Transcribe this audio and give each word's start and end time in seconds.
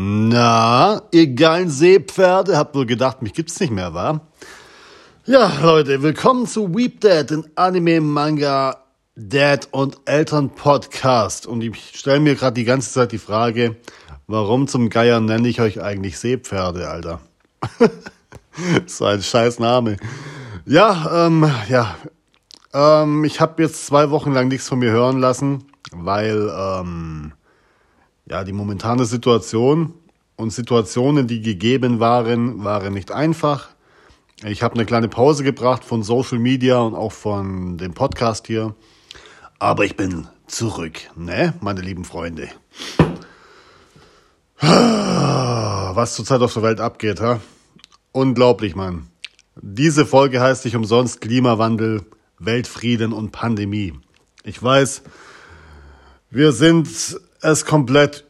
Na, 0.00 1.02
ihr 1.10 1.26
geilen 1.34 1.70
Seepferde, 1.70 2.56
habt 2.56 2.76
wohl 2.76 2.86
gedacht, 2.86 3.20
mich 3.20 3.32
gibt's 3.32 3.58
nicht 3.58 3.72
mehr, 3.72 3.94
wa? 3.94 4.20
Ja, 5.26 5.50
Leute, 5.60 6.00
willkommen 6.04 6.46
zu 6.46 6.72
Weep 6.72 7.00
Dad, 7.00 7.30
den 7.30 7.44
Anime, 7.56 8.00
Manga, 8.00 8.76
Dad 9.16 9.66
und 9.72 9.98
Eltern 10.04 10.50
Podcast. 10.50 11.48
Und 11.48 11.62
ich 11.62 11.98
stelle 11.98 12.20
mir 12.20 12.36
gerade 12.36 12.54
die 12.54 12.62
ganze 12.62 12.92
Zeit 12.92 13.10
die 13.10 13.18
Frage, 13.18 13.74
warum 14.28 14.68
zum 14.68 14.88
Geier 14.88 15.18
nenne 15.18 15.48
ich 15.48 15.60
euch 15.60 15.82
eigentlich 15.82 16.16
Seepferde, 16.20 16.88
Alter? 16.88 17.20
so 18.86 19.04
ein 19.04 19.20
scheiß 19.20 19.58
Name. 19.58 19.96
Ja, 20.64 21.26
ähm, 21.26 21.50
ja. 21.68 21.96
Ähm, 22.72 23.24
ich 23.24 23.40
habe 23.40 23.60
jetzt 23.64 23.84
zwei 23.84 24.10
Wochen 24.10 24.30
lang 24.32 24.46
nichts 24.46 24.68
von 24.68 24.78
mir 24.78 24.92
hören 24.92 25.18
lassen, 25.18 25.64
weil, 25.90 26.52
ähm, 26.56 27.32
ja, 28.30 28.44
die 28.44 28.52
momentane 28.52 29.04
Situation 29.04 29.94
und 30.36 30.50
Situationen, 30.50 31.26
die 31.26 31.40
gegeben 31.40 32.00
waren, 32.00 32.62
waren 32.64 32.92
nicht 32.92 33.10
einfach. 33.10 33.68
Ich 34.44 34.62
habe 34.62 34.74
eine 34.74 34.86
kleine 34.86 35.08
Pause 35.08 35.42
gebracht 35.42 35.84
von 35.84 36.02
Social 36.02 36.38
Media 36.38 36.78
und 36.78 36.94
auch 36.94 37.12
von 37.12 37.76
dem 37.78 37.94
Podcast 37.94 38.46
hier. 38.46 38.74
Aber 39.58 39.84
ich 39.84 39.96
bin 39.96 40.28
zurück, 40.46 41.00
ne, 41.16 41.54
meine 41.60 41.80
lieben 41.80 42.04
Freunde. 42.04 42.48
Was 44.60 46.14
zurzeit 46.14 46.40
auf 46.40 46.54
der 46.54 46.62
Welt 46.62 46.80
abgeht, 46.80 47.20
ha? 47.20 47.40
Unglaublich, 48.12 48.76
Mann. 48.76 49.08
Diese 49.60 50.06
Folge 50.06 50.40
heißt 50.40 50.64
nicht 50.64 50.76
umsonst 50.76 51.20
Klimawandel, 51.20 52.02
Weltfrieden 52.38 53.12
und 53.12 53.32
Pandemie. 53.32 53.94
Ich 54.44 54.62
weiß, 54.62 55.02
wir 56.30 56.52
sind 56.52 56.88
es 57.40 57.64
komplett 57.64 58.24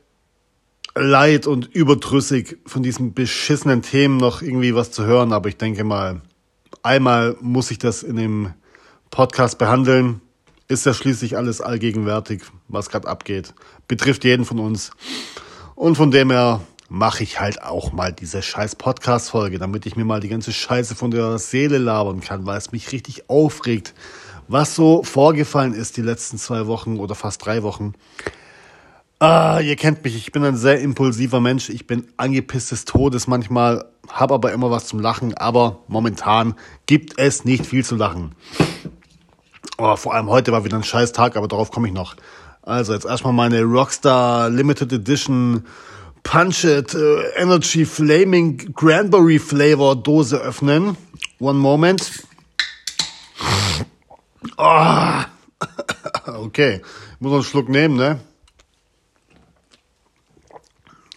leid 0.95 1.47
und 1.47 1.67
überdrüssig 1.67 2.59
von 2.67 2.83
diesen 2.83 3.15
beschissenen 3.15 3.83
Themen 3.83 4.17
noch 4.17 4.43
irgendwie 4.43 4.75
was 4.75 4.91
zu 4.91 5.05
hören, 5.05 5.33
aber 5.33 5.49
ich 5.49 5.57
denke 5.57 5.85
mal, 5.85 6.21
einmal 6.83 7.37
muss 7.41 7.71
ich 7.71 7.79
das 7.79 8.03
in 8.03 8.17
dem 8.17 8.55
Podcast 9.11 9.59
behandeln. 9.59 10.21
Ist 10.67 10.85
ja 10.85 10.93
schließlich 10.93 11.37
alles 11.37 11.61
allgegenwärtig, 11.61 12.43
was 12.69 12.91
gerade 12.91 13.09
abgeht. 13.09 13.55
Betrifft 13.87 14.25
jeden 14.25 14.45
von 14.45 14.59
uns. 14.59 14.91
Und 15.75 15.97
von 15.97 16.11
dem 16.11 16.31
her 16.31 16.61
mache 16.91 17.23
ich 17.23 17.41
halt 17.41 17.63
auch 17.63 17.93
mal 17.93 18.13
diese 18.13 18.43
scheiß 18.43 18.77
Podcast-Folge, 18.77 19.59
damit 19.59 19.87
ich 19.87 19.97
mir 19.97 20.05
mal 20.05 20.21
die 20.21 20.29
ganze 20.29 20.53
Scheiße 20.53 20.95
von 20.95 21.11
der 21.11 21.39
Seele 21.39 21.79
labern 21.79 22.21
kann, 22.21 22.47
weil 22.47 22.59
es 22.59 22.73
mich 22.73 22.93
richtig 22.93 23.29
aufregt, 23.31 23.95
was 24.49 24.75
so 24.75 25.03
vorgefallen 25.03 25.75
ist 25.75 25.97
die 25.97 26.03
letzten 26.03 26.39
zwei 26.39 26.67
Wochen 26.67 26.99
oder 26.99 27.15
fast 27.15 27.45
drei 27.45 27.63
Wochen. 27.63 27.95
Ah, 29.21 29.59
ihr 29.59 29.75
kennt 29.75 30.05
mich, 30.05 30.15
ich 30.15 30.31
bin 30.31 30.45
ein 30.45 30.57
sehr 30.57 30.81
impulsiver 30.81 31.41
Mensch, 31.41 31.71
ich 31.71 31.89
bin 31.89 32.07
angepisst 32.17 32.71
des 32.71 32.85
Todes 32.85 33.27
manchmal, 33.27 33.85
habe 34.09 34.35
aber 34.35 34.53
immer 34.53 34.71
was 34.71 34.87
zum 34.87 35.01
Lachen, 35.01 35.37
aber 35.37 35.81
momentan 35.89 36.55
gibt 36.87 37.19
es 37.19 37.45
nicht 37.45 37.67
viel 37.67 37.85
zu 37.85 37.97
lachen. 37.97 38.37
Oh, 39.77 39.97
vor 39.97 40.15
allem 40.15 40.29
heute 40.29 40.53
war 40.53 40.65
wieder 40.65 40.77
ein 40.77 40.85
scheiß 40.85 41.11
Tag, 41.11 41.37
aber 41.37 41.49
darauf 41.49 41.73
komme 41.73 41.89
ich 41.89 41.95
noch. 41.95 42.15
Also 42.63 42.93
jetzt 42.93 43.07
erstmal 43.07 43.33
meine 43.33 43.63
Rockstar 43.63 44.51
Limited 44.51 44.93
Edition 44.93 45.65
Punch 46.23 46.63
It 46.63 46.95
uh, 46.95 47.21
Energy 47.35 47.85
Flaming 47.85 48.73
Cranberry 48.75 49.41
Flavor 49.41 49.97
Dose 49.97 50.37
öffnen. 50.37 50.97
One 51.41 51.59
moment. 51.59 52.23
Oh. 54.57 55.23
Okay, 56.27 56.83
muss 57.21 57.31
noch 57.31 57.39
einen 57.39 57.45
Schluck 57.45 57.69
nehmen, 57.69 57.97
ne? 57.97 58.21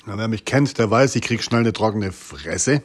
Ja, 0.07 0.17
wer 0.17 0.27
mich 0.27 0.45
kennt, 0.45 0.79
der 0.79 0.89
weiß, 0.89 1.15
ich 1.15 1.21
krieg 1.21 1.43
schnell 1.43 1.59
eine 1.59 1.73
trockene 1.73 2.11
Fresse. 2.11 2.81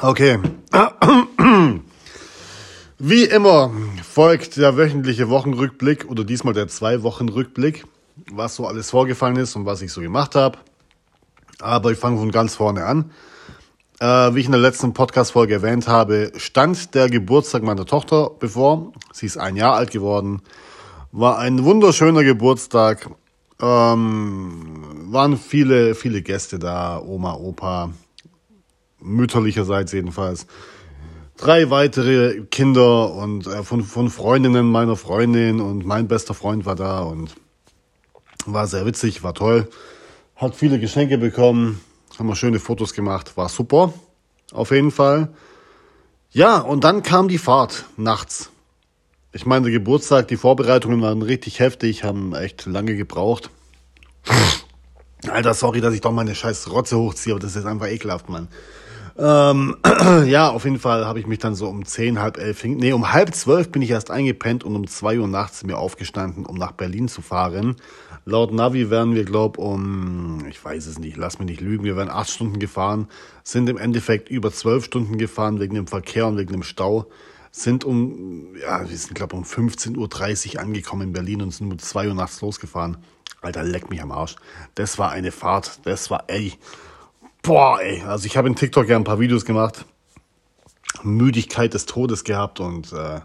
Okay. 0.00 0.38
Wie 2.98 3.24
immer 3.24 3.72
folgt 4.08 4.56
der 4.56 4.76
wöchentliche 4.76 5.28
Wochenrückblick 5.28 6.08
oder 6.08 6.22
diesmal 6.22 6.54
der 6.54 6.68
Zwei-Wochen-Rückblick, 6.68 7.84
was 8.30 8.54
so 8.54 8.68
alles 8.68 8.90
vorgefallen 8.90 9.36
ist 9.36 9.56
und 9.56 9.66
was 9.66 9.82
ich 9.82 9.92
so 9.92 10.00
gemacht 10.00 10.36
habe. 10.36 10.58
Aber 11.60 11.90
ich 11.90 11.98
fange 11.98 12.18
von 12.18 12.30
ganz 12.30 12.54
vorne 12.54 12.84
an. 12.84 13.10
Äh, 13.98 14.34
wie 14.34 14.40
ich 14.40 14.46
in 14.46 14.52
der 14.52 14.60
letzten 14.60 14.92
Podcast-Folge 14.92 15.54
erwähnt 15.54 15.88
habe, 15.88 16.30
stand 16.36 16.94
der 16.94 17.08
Geburtstag 17.08 17.64
meiner 17.64 17.86
Tochter 17.86 18.30
bevor. 18.38 18.92
Sie 19.12 19.26
ist 19.26 19.36
ein 19.36 19.56
Jahr 19.56 19.74
alt 19.74 19.90
geworden. 19.90 20.42
War 21.10 21.38
ein 21.38 21.64
wunderschöner 21.64 22.22
Geburtstag. 22.22 23.10
Ähm, 23.64 25.10
waren 25.10 25.38
viele, 25.38 25.94
viele 25.94 26.20
Gäste 26.20 26.58
da, 26.58 27.00
Oma, 27.00 27.34
Opa, 27.34 27.92
mütterlicherseits 29.00 29.92
jedenfalls. 29.92 30.46
Drei 31.38 31.70
weitere 31.70 32.42
Kinder 32.50 33.12
und 33.14 33.46
äh, 33.46 33.62
von, 33.62 33.82
von 33.82 34.10
Freundinnen 34.10 34.70
meiner 34.70 34.96
Freundin 34.96 35.62
und 35.62 35.86
mein 35.86 36.08
bester 36.08 36.34
Freund 36.34 36.66
war 36.66 36.76
da 36.76 37.00
und 37.00 37.36
war 38.44 38.66
sehr 38.66 38.84
witzig, 38.84 39.22
war 39.22 39.32
toll. 39.32 39.70
Hat 40.36 40.54
viele 40.54 40.78
Geschenke 40.78 41.16
bekommen, 41.16 41.80
haben 42.18 42.28
wir 42.28 42.36
schöne 42.36 42.60
Fotos 42.60 42.92
gemacht, 42.92 43.36
war 43.38 43.48
super, 43.48 43.94
auf 44.52 44.72
jeden 44.72 44.90
Fall. 44.90 45.32
Ja, 46.30 46.58
und 46.58 46.84
dann 46.84 47.02
kam 47.02 47.28
die 47.28 47.38
Fahrt 47.38 47.86
nachts. 47.96 48.50
Ich 49.36 49.46
meine, 49.46 49.64
der 49.64 49.72
Geburtstag, 49.72 50.28
die 50.28 50.36
Vorbereitungen 50.36 51.02
waren 51.02 51.20
richtig 51.20 51.58
heftig, 51.58 52.04
haben 52.04 52.36
echt 52.36 52.66
lange 52.66 52.94
gebraucht. 52.94 53.50
Alter, 55.28 55.54
sorry, 55.54 55.80
dass 55.80 55.92
ich 55.92 56.00
doch 56.00 56.12
meine 56.12 56.36
scheiß 56.36 56.70
Rotze 56.70 56.96
hochziehe, 56.96 57.34
aber 57.34 57.40
das 57.40 57.56
ist 57.56 57.66
einfach 57.66 57.88
ekelhaft, 57.88 58.28
Mann. 58.28 58.46
Ähm, 59.18 59.76
ja, 60.26 60.50
auf 60.50 60.64
jeden 60.64 60.78
Fall 60.78 61.04
habe 61.04 61.18
ich 61.18 61.26
mich 61.26 61.40
dann 61.40 61.56
so 61.56 61.66
um 61.66 61.84
zehn, 61.84 62.20
halb 62.20 62.38
elf, 62.38 62.62
nee, 62.62 62.92
um 62.92 63.12
halb 63.12 63.34
zwölf 63.34 63.72
bin 63.72 63.82
ich 63.82 63.90
erst 63.90 64.12
eingepennt 64.12 64.62
und 64.62 64.76
um 64.76 64.86
zwei 64.86 65.18
Uhr 65.18 65.26
nachts 65.26 65.64
mir 65.64 65.78
aufgestanden, 65.78 66.46
um 66.46 66.54
nach 66.54 66.72
Berlin 66.72 67.08
zu 67.08 67.20
fahren. 67.20 67.74
Laut 68.26 68.52
Navi 68.52 68.88
wären 68.88 69.16
wir, 69.16 69.24
glaub, 69.24 69.58
um, 69.58 70.46
ich 70.48 70.64
weiß 70.64 70.86
es 70.86 71.00
nicht, 71.00 71.16
lass 71.16 71.40
mich 71.40 71.48
nicht 71.48 71.60
lügen, 71.60 71.82
wir 71.82 71.96
wären 71.96 72.08
acht 72.08 72.30
Stunden 72.30 72.60
gefahren, 72.60 73.08
sind 73.42 73.68
im 73.68 73.78
Endeffekt 73.78 74.28
über 74.28 74.52
zwölf 74.52 74.84
Stunden 74.84 75.18
gefahren 75.18 75.58
wegen 75.58 75.74
dem 75.74 75.88
Verkehr 75.88 76.28
und 76.28 76.36
wegen 76.36 76.52
dem 76.52 76.62
Stau 76.62 77.08
sind 77.56 77.84
um, 77.84 78.56
ja, 78.60 78.90
wir 78.90 78.96
sind, 78.96 79.14
glaube 79.14 79.36
um 79.36 79.44
15.30 79.44 80.54
Uhr 80.56 80.60
angekommen 80.60 81.02
in 81.02 81.12
Berlin 81.12 81.40
und 81.40 81.52
sind 81.52 81.70
um 81.70 81.78
2 81.78 82.08
Uhr 82.08 82.14
nachts 82.14 82.40
losgefahren. 82.40 82.96
Alter, 83.42 83.62
leck 83.62 83.90
mich 83.90 84.02
am 84.02 84.10
Arsch. 84.10 84.34
Das 84.74 84.98
war 84.98 85.12
eine 85.12 85.30
Fahrt. 85.30 85.78
Das 85.84 86.10
war, 86.10 86.24
ey. 86.26 86.54
Boah, 87.42 87.80
ey. 87.80 88.02
Also 88.02 88.26
ich 88.26 88.36
habe 88.36 88.48
in 88.48 88.56
TikTok 88.56 88.88
ja 88.88 88.96
ein 88.96 89.04
paar 89.04 89.20
Videos 89.20 89.44
gemacht. 89.44 89.84
Müdigkeit 91.04 91.74
des 91.74 91.86
Todes 91.86 92.24
gehabt 92.24 92.58
und 92.58 92.92
äh, 92.92 93.20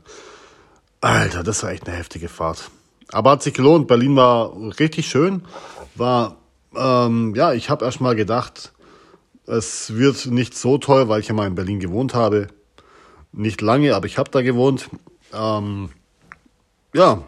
Alter, 1.02 1.44
das 1.44 1.64
war 1.64 1.72
echt 1.72 1.88
eine 1.88 1.98
heftige 1.98 2.30
Fahrt. 2.30 2.70
Aber 3.12 3.32
hat 3.32 3.42
sich 3.42 3.56
gelohnt. 3.56 3.88
Berlin 3.88 4.16
war 4.16 4.56
richtig 4.80 5.08
schön. 5.08 5.42
War, 5.96 6.38
ähm, 6.76 7.34
ja, 7.36 7.54
ich 7.54 7.72
habe 7.72 7.84
erst 7.84 8.00
mal 8.00 8.16
gedacht, 8.16 8.74
es 9.48 9.96
wird 9.96 10.28
nicht 10.28 10.56
so 10.56 10.78
toll, 10.78 11.10
weil 11.10 11.20
ich 11.20 11.30
ja 11.30 11.34
mal 11.34 11.48
in 11.48 11.56
Berlin 11.56 11.80
gewohnt 11.80 12.14
habe 12.14 12.50
nicht 13.32 13.62
lange, 13.62 13.96
aber 13.96 14.06
ich 14.06 14.18
habe 14.18 14.32
da 14.32 14.42
gewohnt. 14.42 14.90
Ähm, 15.34 15.90
ja, 16.94 17.24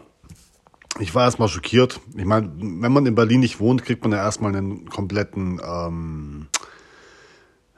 ich 1.00 1.16
war 1.16 1.24
erstmal 1.24 1.48
schockiert. 1.48 2.00
Ich 2.18 2.26
meine, 2.26 2.52
wenn 2.56 2.92
man 2.92 3.06
in 3.06 3.16
Berlin 3.16 3.40
nicht 3.40 3.60
wohnt, 3.60 3.84
kriegt 3.84 4.04
man 4.04 4.12
ja 4.12 4.20
erstmal 4.20 4.56
einen 4.56 4.90
kompletten, 4.90 5.62
ähm, 5.64 6.48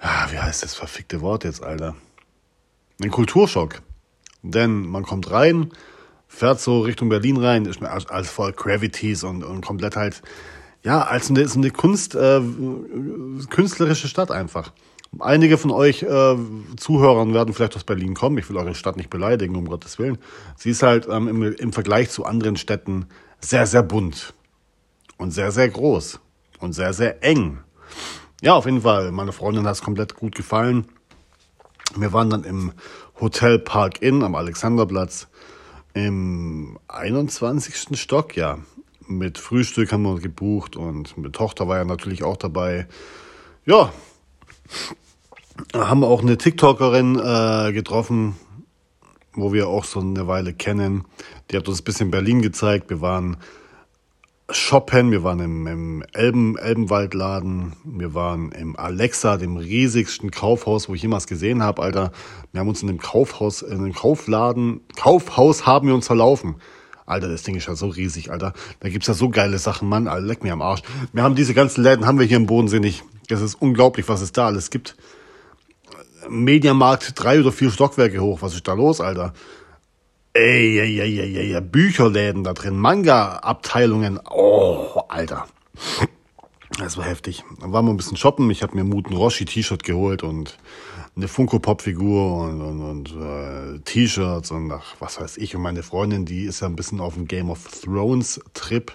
ja, 0.01 0.27
wie 0.31 0.39
heißt 0.39 0.63
das 0.63 0.73
verfickte 0.73 1.21
Wort 1.21 1.43
jetzt, 1.43 1.63
Alter? 1.63 1.95
Einen 3.01 3.11
Kulturschock. 3.11 3.81
Denn 4.41 4.87
man 4.87 5.03
kommt 5.03 5.31
rein, 5.31 5.71
fährt 6.27 6.59
so 6.59 6.81
Richtung 6.81 7.09
Berlin 7.09 7.37
rein, 7.37 7.65
ist 7.65 7.79
mir 7.79 7.89
alles 7.89 8.29
voll 8.29 8.51
Gravities 8.51 9.23
und, 9.23 9.43
und 9.43 9.65
komplett 9.65 9.95
halt, 9.95 10.21
ja, 10.83 11.03
als 11.03 11.29
eine, 11.29 11.47
so 11.47 11.59
eine 11.59 11.71
Kunst, 11.71 12.15
äh, 12.15 12.41
künstlerische 13.49 14.07
Stadt 14.07 14.31
einfach. 14.31 14.73
Einige 15.19 15.57
von 15.57 15.71
euch 15.71 16.03
äh, 16.03 16.35
Zuhörern 16.77 17.33
werden 17.33 17.53
vielleicht 17.53 17.75
aus 17.75 17.83
Berlin 17.83 18.13
kommen. 18.15 18.37
Ich 18.37 18.49
will 18.49 18.57
eure 18.57 18.73
Stadt 18.73 18.97
nicht 18.97 19.09
beleidigen, 19.09 19.55
um 19.55 19.67
Gottes 19.67 19.99
Willen. 19.99 20.17
Sie 20.57 20.71
ist 20.71 20.81
halt 20.81 21.07
ähm, 21.09 21.27
im, 21.27 21.43
im 21.43 21.73
Vergleich 21.73 22.09
zu 22.09 22.25
anderen 22.25 22.57
Städten 22.57 23.05
sehr, 23.39 23.67
sehr 23.67 23.83
bunt 23.83 24.33
und 25.17 25.31
sehr, 25.31 25.51
sehr 25.51 25.69
groß 25.69 26.19
und 26.59 26.73
sehr, 26.73 26.93
sehr 26.93 27.23
eng. 27.23 27.59
Ja, 28.41 28.55
auf 28.55 28.65
jeden 28.65 28.81
Fall. 28.81 29.11
Meine 29.11 29.33
Freundin 29.33 29.65
hat 29.65 29.75
es 29.75 29.81
komplett 29.81 30.15
gut 30.15 30.35
gefallen. 30.35 30.85
Wir 31.95 32.11
waren 32.11 32.29
dann 32.29 32.43
im 32.43 32.71
Hotel 33.19 33.59
Park 33.59 34.01
Inn 34.01 34.23
am 34.23 34.35
Alexanderplatz 34.35 35.27
im 35.93 36.79
21. 36.87 37.99
Stock, 37.99 38.35
ja. 38.35 38.59
Mit 39.05 39.37
Frühstück 39.37 39.91
haben 39.91 40.03
wir 40.03 40.19
gebucht 40.19 40.75
und 40.75 41.17
mit 41.17 41.33
Tochter 41.33 41.67
war 41.67 41.77
ja 41.77 41.85
natürlich 41.85 42.23
auch 42.23 42.37
dabei. 42.37 42.87
Ja, 43.65 43.91
haben 45.73 46.01
wir 46.01 46.07
auch 46.07 46.21
eine 46.21 46.37
TikTokerin 46.37 47.19
äh, 47.19 47.73
getroffen, 47.73 48.35
wo 49.33 49.53
wir 49.53 49.67
auch 49.67 49.85
so 49.85 49.99
eine 49.99 50.27
Weile 50.27 50.53
kennen. 50.53 51.05
Die 51.49 51.57
hat 51.57 51.67
uns 51.67 51.81
ein 51.81 51.83
bisschen 51.83 52.11
Berlin 52.11 52.41
gezeigt. 52.41 52.89
Wir 52.89 53.01
waren 53.01 53.37
shoppen, 54.51 55.11
wir 55.11 55.23
waren 55.23 55.39
im, 55.39 55.67
im 55.67 56.03
Elben, 56.13 56.57
Elbenwaldladen, 56.57 57.73
wir 57.83 58.13
waren 58.13 58.51
im 58.51 58.75
Alexa, 58.75 59.37
dem 59.37 59.57
riesigsten 59.57 60.31
Kaufhaus, 60.31 60.89
wo 60.89 60.93
ich 60.93 61.01
jemals 61.01 61.27
gesehen 61.27 61.63
habe, 61.63 61.81
Alter. 61.81 62.11
Wir 62.51 62.59
haben 62.59 62.67
uns 62.67 62.81
in 62.81 62.87
dem 62.87 62.99
Kaufhaus, 62.99 63.61
in 63.61 63.83
dem 63.83 63.93
Kaufladen, 63.93 64.81
Kaufhaus 64.95 65.65
haben 65.65 65.87
wir 65.87 65.95
uns 65.95 66.07
verlaufen. 66.07 66.55
Alter, 67.05 67.29
das 67.29 67.43
Ding 67.43 67.55
ist 67.55 67.67
ja 67.67 67.75
so 67.75 67.87
riesig, 67.87 68.31
Alter. 68.31 68.53
Da 68.79 68.89
gibt's 68.89 69.07
ja 69.07 69.13
so 69.13 69.29
geile 69.29 69.59
Sachen, 69.59 69.89
Mann, 69.89 70.07
Alter, 70.07 70.25
leck 70.25 70.43
mir 70.43 70.53
am 70.53 70.61
Arsch. 70.61 70.83
Wir 71.11 71.23
haben 71.23 71.35
diese 71.35 71.53
ganzen 71.53 71.83
Läden, 71.83 72.05
haben 72.05 72.19
wir 72.19 72.25
hier 72.25 72.37
im 72.37 72.45
Bodensee 72.45 72.79
nicht. 72.79 73.03
Das 73.29 73.41
ist 73.41 73.55
unglaublich, 73.55 74.07
was 74.09 74.21
es 74.21 74.31
da 74.31 74.47
alles 74.47 74.69
gibt. 74.69 74.95
Mediamarkt 76.29 77.13
drei 77.15 77.39
oder 77.39 77.51
vier 77.51 77.71
Stockwerke 77.71 78.19
hoch, 78.19 78.41
was 78.41 78.53
ist 78.53 78.67
da 78.67 78.73
los, 78.73 79.01
Alter? 79.01 79.33
Ey, 80.33 80.79
ey, 80.79 80.99
ey, 80.99 81.19
ey, 81.19 81.53
ey, 81.53 81.61
Bücherläden 81.61 82.43
da 82.43 82.53
drin, 82.53 82.77
Manga-Abteilungen. 82.77 84.19
Oh, 84.29 85.01
Alter. 85.07 85.45
Das 86.79 86.97
war 86.97 87.05
heftig. 87.05 87.43
Dann 87.59 87.71
waren 87.71 87.85
wir 87.85 87.93
ein 87.93 87.97
bisschen 87.97 88.17
shoppen. 88.17 88.49
Ich 88.49 88.63
habe 88.63 88.75
mir 88.75 88.83
Muten 88.83 89.15
Roshi 89.15 89.45
T-Shirt 89.45 89.83
geholt 89.83 90.23
und 90.23 90.57
eine 91.15 91.27
Funko 91.27 91.59
Pop 91.59 91.83
Figur 91.83 92.47
und, 92.47 92.61
und, 92.61 92.81
und 92.81 93.15
äh, 93.21 93.79
T-Shirts 93.79 94.49
und 94.49 94.71
ach, 94.71 94.95
was 94.99 95.21
weiß 95.21 95.37
ich. 95.37 95.55
Und 95.55 95.61
meine 95.61 95.83
Freundin, 95.83 96.25
die 96.25 96.45
ist 96.45 96.61
ja 96.61 96.67
ein 96.67 96.75
bisschen 96.75 96.99
auf 96.99 97.13
dem 97.13 97.27
Game 97.27 97.51
of 97.51 97.67
Thrones 97.83 98.39
Trip, 98.55 98.91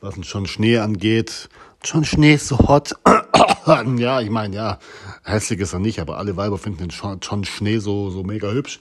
was 0.00 0.14
schon 0.24 0.46
Schnee 0.46 0.78
angeht. 0.78 1.48
Schon 1.82 2.04
Schnee 2.04 2.34
ist 2.34 2.46
so 2.46 2.58
hot. 2.58 2.94
ja, 3.96 4.20
ich 4.20 4.30
meine, 4.30 4.54
ja, 4.54 4.78
hässlich 5.24 5.60
ist 5.60 5.72
er 5.72 5.80
nicht, 5.80 5.98
aber 5.98 6.18
alle 6.18 6.36
Weiber 6.36 6.58
finden 6.58 6.88
den 6.88 7.18
John 7.20 7.44
Schnee 7.44 7.78
so, 7.78 8.10
so 8.10 8.22
mega 8.22 8.50
hübsch 8.50 8.80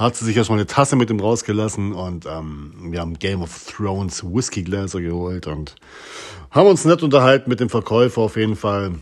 hat 0.00 0.16
sie 0.16 0.24
sich 0.24 0.36
erstmal 0.36 0.58
eine 0.58 0.66
Tasse 0.66 0.96
mit 0.96 1.10
ihm 1.10 1.20
rausgelassen 1.20 1.92
und 1.92 2.24
ähm, 2.24 2.72
wir 2.84 3.00
haben 3.00 3.18
Game 3.18 3.42
of 3.42 3.66
Thrones 3.70 4.24
Whiskygläser 4.24 5.02
geholt 5.02 5.46
und 5.46 5.74
haben 6.50 6.68
uns 6.68 6.86
nett 6.86 7.02
unterhalten 7.02 7.50
mit 7.50 7.60
dem 7.60 7.68
Verkäufer 7.68 8.22
auf 8.22 8.36
jeden 8.36 8.56
Fall. 8.56 8.94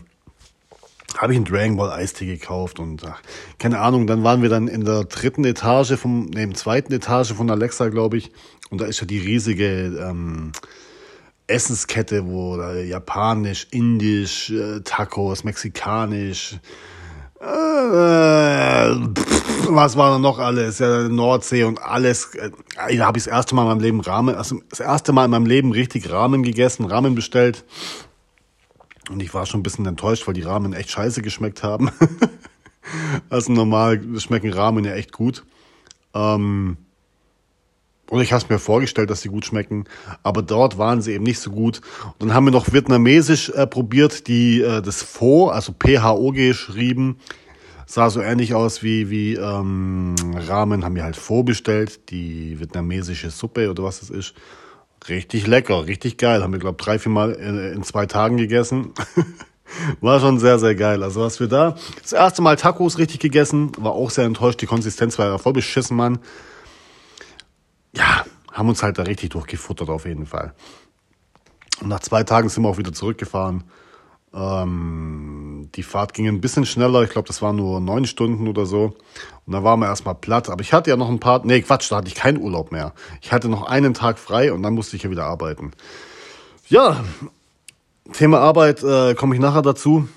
Habe 1.17 1.33
ich 1.33 1.37
einen 1.37 1.45
Dragon 1.45 1.77
Ball 1.77 1.91
Eistee 1.91 2.25
gekauft 2.25 2.79
und 2.79 3.05
ach, 3.05 3.21
keine 3.57 3.79
Ahnung, 3.79 4.07
dann 4.07 4.25
waren 4.25 4.41
wir 4.41 4.49
dann 4.49 4.67
in 4.67 4.83
der 4.83 5.05
dritten 5.05 5.45
Etage 5.45 5.93
vom, 5.93 6.25
ne, 6.25 6.43
im 6.43 6.53
zweiten 6.53 6.91
Etage 6.91 7.31
von 7.31 7.49
Alexa, 7.49 7.87
glaube 7.87 8.17
ich. 8.17 8.31
Und 8.69 8.81
da 8.81 8.85
ist 8.85 8.99
ja 8.99 9.07
die 9.07 9.19
riesige 9.19 9.97
ähm, 10.05 10.51
Essenskette, 11.49 12.27
wo 12.27 12.61
japanisch, 12.61 13.67
indisch, 13.71 14.49
äh, 14.51 14.81
Tacos, 14.81 15.43
mexikanisch, 15.43 16.59
äh, 17.41 17.45
was 19.69 19.95
war 19.95 20.11
da 20.11 20.19
noch 20.19 20.39
alles? 20.39 20.79
Ja, 20.79 21.07
Nordsee 21.07 21.63
und 21.63 21.81
alles. 21.81 22.35
Äh, 22.35 22.51
da 22.75 23.05
habe 23.05 23.17
ich 23.17 23.23
das 23.23 23.31
erste 23.31 23.55
Mal 23.55 23.61
in 23.61 23.67
meinem 23.69 23.79
Leben 23.79 24.01
Ramen, 24.01 24.35
also 24.35 24.59
das 24.69 24.81
erste 24.81 25.13
Mal 25.13 25.25
in 25.25 25.31
meinem 25.31 25.45
Leben 25.45 25.71
richtig 25.71 26.11
Ramen 26.11 26.43
gegessen, 26.43 26.85
Ramen 26.85 27.15
bestellt. 27.15 27.63
Und 29.09 29.21
ich 29.23 29.33
war 29.33 29.45
schon 29.45 29.61
ein 29.61 29.63
bisschen 29.63 29.85
enttäuscht, 29.85 30.27
weil 30.27 30.33
die 30.33 30.41
Ramen 30.41 30.73
echt 30.73 30.91
scheiße 30.91 31.21
geschmeckt 31.21 31.63
haben. 31.63 31.91
also 33.29 33.53
normal 33.53 34.01
schmecken 34.17 34.51
Ramen 34.51 34.83
ja 34.83 34.93
echt 34.93 35.13
gut. 35.13 35.45
Ähm, 36.13 36.77
oder 38.09 38.21
ich 38.21 38.31
habe 38.31 38.43
es 38.43 38.49
mir 38.49 38.59
vorgestellt, 38.59 39.09
dass 39.09 39.21
sie 39.21 39.29
gut 39.29 39.45
schmecken, 39.45 39.85
aber 40.23 40.41
dort 40.41 40.77
waren 40.77 41.01
sie 41.01 41.13
eben 41.13 41.23
nicht 41.23 41.39
so 41.39 41.51
gut. 41.51 41.81
Und 42.17 42.29
dann 42.29 42.33
haben 42.33 42.45
wir 42.45 42.51
noch 42.51 42.71
vietnamesisch 42.73 43.49
äh, 43.49 43.67
probiert, 43.67 44.27
die 44.27 44.61
äh, 44.61 44.81
das 44.81 45.03
Pho, 45.03 45.49
also 45.49 45.73
PHO 45.73 46.31
geschrieben, 46.31 47.17
sah 47.85 48.09
so 48.09 48.21
ähnlich 48.21 48.53
aus 48.53 48.83
wie 48.83 49.09
wie 49.09 49.35
ähm, 49.35 50.15
Ramen, 50.47 50.83
haben 50.83 50.95
wir 50.95 51.03
halt 51.03 51.17
Pho 51.17 51.43
bestellt, 51.43 52.09
die 52.09 52.59
vietnamesische 52.59 53.29
Suppe 53.29 53.69
oder 53.69 53.83
was 53.83 54.01
es 54.01 54.09
ist. 54.09 54.33
Richtig 55.07 55.47
lecker, 55.47 55.87
richtig 55.87 56.17
geil. 56.17 56.43
Haben 56.43 56.51
wir 56.51 56.59
glaube 56.59 56.81
drei, 56.81 56.99
vier 56.99 57.11
Mal 57.11 57.31
in, 57.31 57.57
in 57.57 57.83
zwei 57.83 58.05
Tagen 58.05 58.37
gegessen. 58.37 58.91
War 60.01 60.19
schon 60.19 60.39
sehr, 60.39 60.57
sehr 60.57 60.73
geil. 60.73 61.03
Also 61.03 61.21
was 61.21 61.39
wir 61.39 61.47
da, 61.47 61.77
das 62.01 62.11
erste 62.11 62.41
Mal 62.41 62.55
Tacos 62.55 62.97
richtig 62.97 63.19
gegessen, 63.19 63.71
war 63.77 63.91
auch 63.91 64.09
sehr 64.09 64.25
enttäuscht. 64.25 64.61
Die 64.61 64.65
Konsistenz 64.65 65.19
war 65.19 65.27
ja 65.27 65.37
voll 65.37 65.53
beschissen, 65.53 65.95
Mann 65.95 66.19
ja, 67.93 68.25
haben 68.51 68.69
uns 68.69 68.83
halt 68.83 68.97
da 68.97 69.03
richtig 69.03 69.31
durchgefuttert 69.31 69.89
auf 69.89 70.05
jeden 70.05 70.25
Fall. 70.25 70.53
Und 71.81 71.87
nach 71.89 71.99
zwei 72.01 72.23
Tagen 72.23 72.49
sind 72.49 72.63
wir 72.63 72.69
auch 72.69 72.77
wieder 72.77 72.93
zurückgefahren. 72.93 73.63
Ähm, 74.33 75.69
die 75.75 75.83
Fahrt 75.83 76.13
ging 76.13 76.27
ein 76.27 76.41
bisschen 76.41 76.65
schneller. 76.65 77.03
Ich 77.03 77.09
glaube, 77.09 77.27
das 77.27 77.41
waren 77.41 77.55
nur 77.55 77.79
neun 77.79 78.05
Stunden 78.05 78.47
oder 78.47 78.65
so. 78.65 78.95
Und 79.45 79.53
da 79.53 79.63
waren 79.63 79.79
wir 79.79 79.87
erstmal 79.87 80.15
platt. 80.15 80.49
Aber 80.49 80.61
ich 80.61 80.73
hatte 80.73 80.89
ja 80.89 80.97
noch 80.97 81.09
ein 81.09 81.19
paar. 81.19 81.45
Nee, 81.45 81.61
Quatsch, 81.61 81.91
da 81.91 81.97
hatte 81.97 82.07
ich 82.07 82.15
keinen 82.15 82.37
Urlaub 82.37 82.71
mehr. 82.71 82.93
Ich 83.21 83.31
hatte 83.31 83.49
noch 83.49 83.63
einen 83.63 83.93
Tag 83.93 84.19
frei 84.19 84.51
und 84.53 84.61
dann 84.61 84.73
musste 84.73 84.95
ich 84.95 85.03
ja 85.03 85.09
wieder 85.09 85.25
arbeiten. 85.25 85.71
Ja, 86.67 87.03
Thema 88.13 88.39
Arbeit 88.39 88.83
äh, 88.83 89.15
komme 89.15 89.35
ich 89.35 89.41
nachher 89.41 89.61
dazu. 89.61 90.07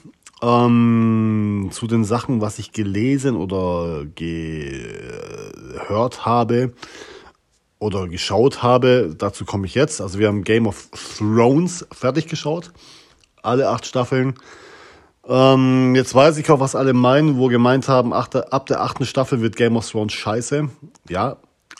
Ähm, 0.42 1.68
zu 1.70 1.86
den 1.86 2.04
Sachen, 2.04 2.40
was 2.40 2.58
ich 2.58 2.72
gelesen 2.72 3.36
oder 3.36 4.04
gehört 4.16 5.06
habe 6.26 6.72
oder 7.82 8.06
geschaut 8.06 8.62
habe, 8.62 9.14
dazu 9.18 9.44
komme 9.44 9.66
ich 9.66 9.74
jetzt. 9.74 10.00
Also 10.00 10.18
wir 10.20 10.28
haben 10.28 10.44
Game 10.44 10.66
of 10.66 10.88
Thrones 11.18 11.84
fertig 11.92 12.28
geschaut. 12.28 12.72
Alle 13.42 13.68
acht 13.68 13.84
Staffeln. 13.86 14.34
Ähm, 15.28 15.94
jetzt 15.96 16.14
weiß 16.14 16.36
ich 16.38 16.48
auch, 16.50 16.60
was 16.60 16.76
alle 16.76 16.92
meinen, 16.92 17.38
wo 17.38 17.48
gemeint 17.48 17.88
haben, 17.88 18.12
achte, 18.12 18.52
ab 18.52 18.66
der 18.66 18.80
achten 18.80 19.04
Staffel 19.04 19.40
wird 19.40 19.56
Game 19.56 19.76
of 19.76 19.88
Thrones 19.88 20.12
scheiße. 20.12 20.68
Ja, 21.08 21.38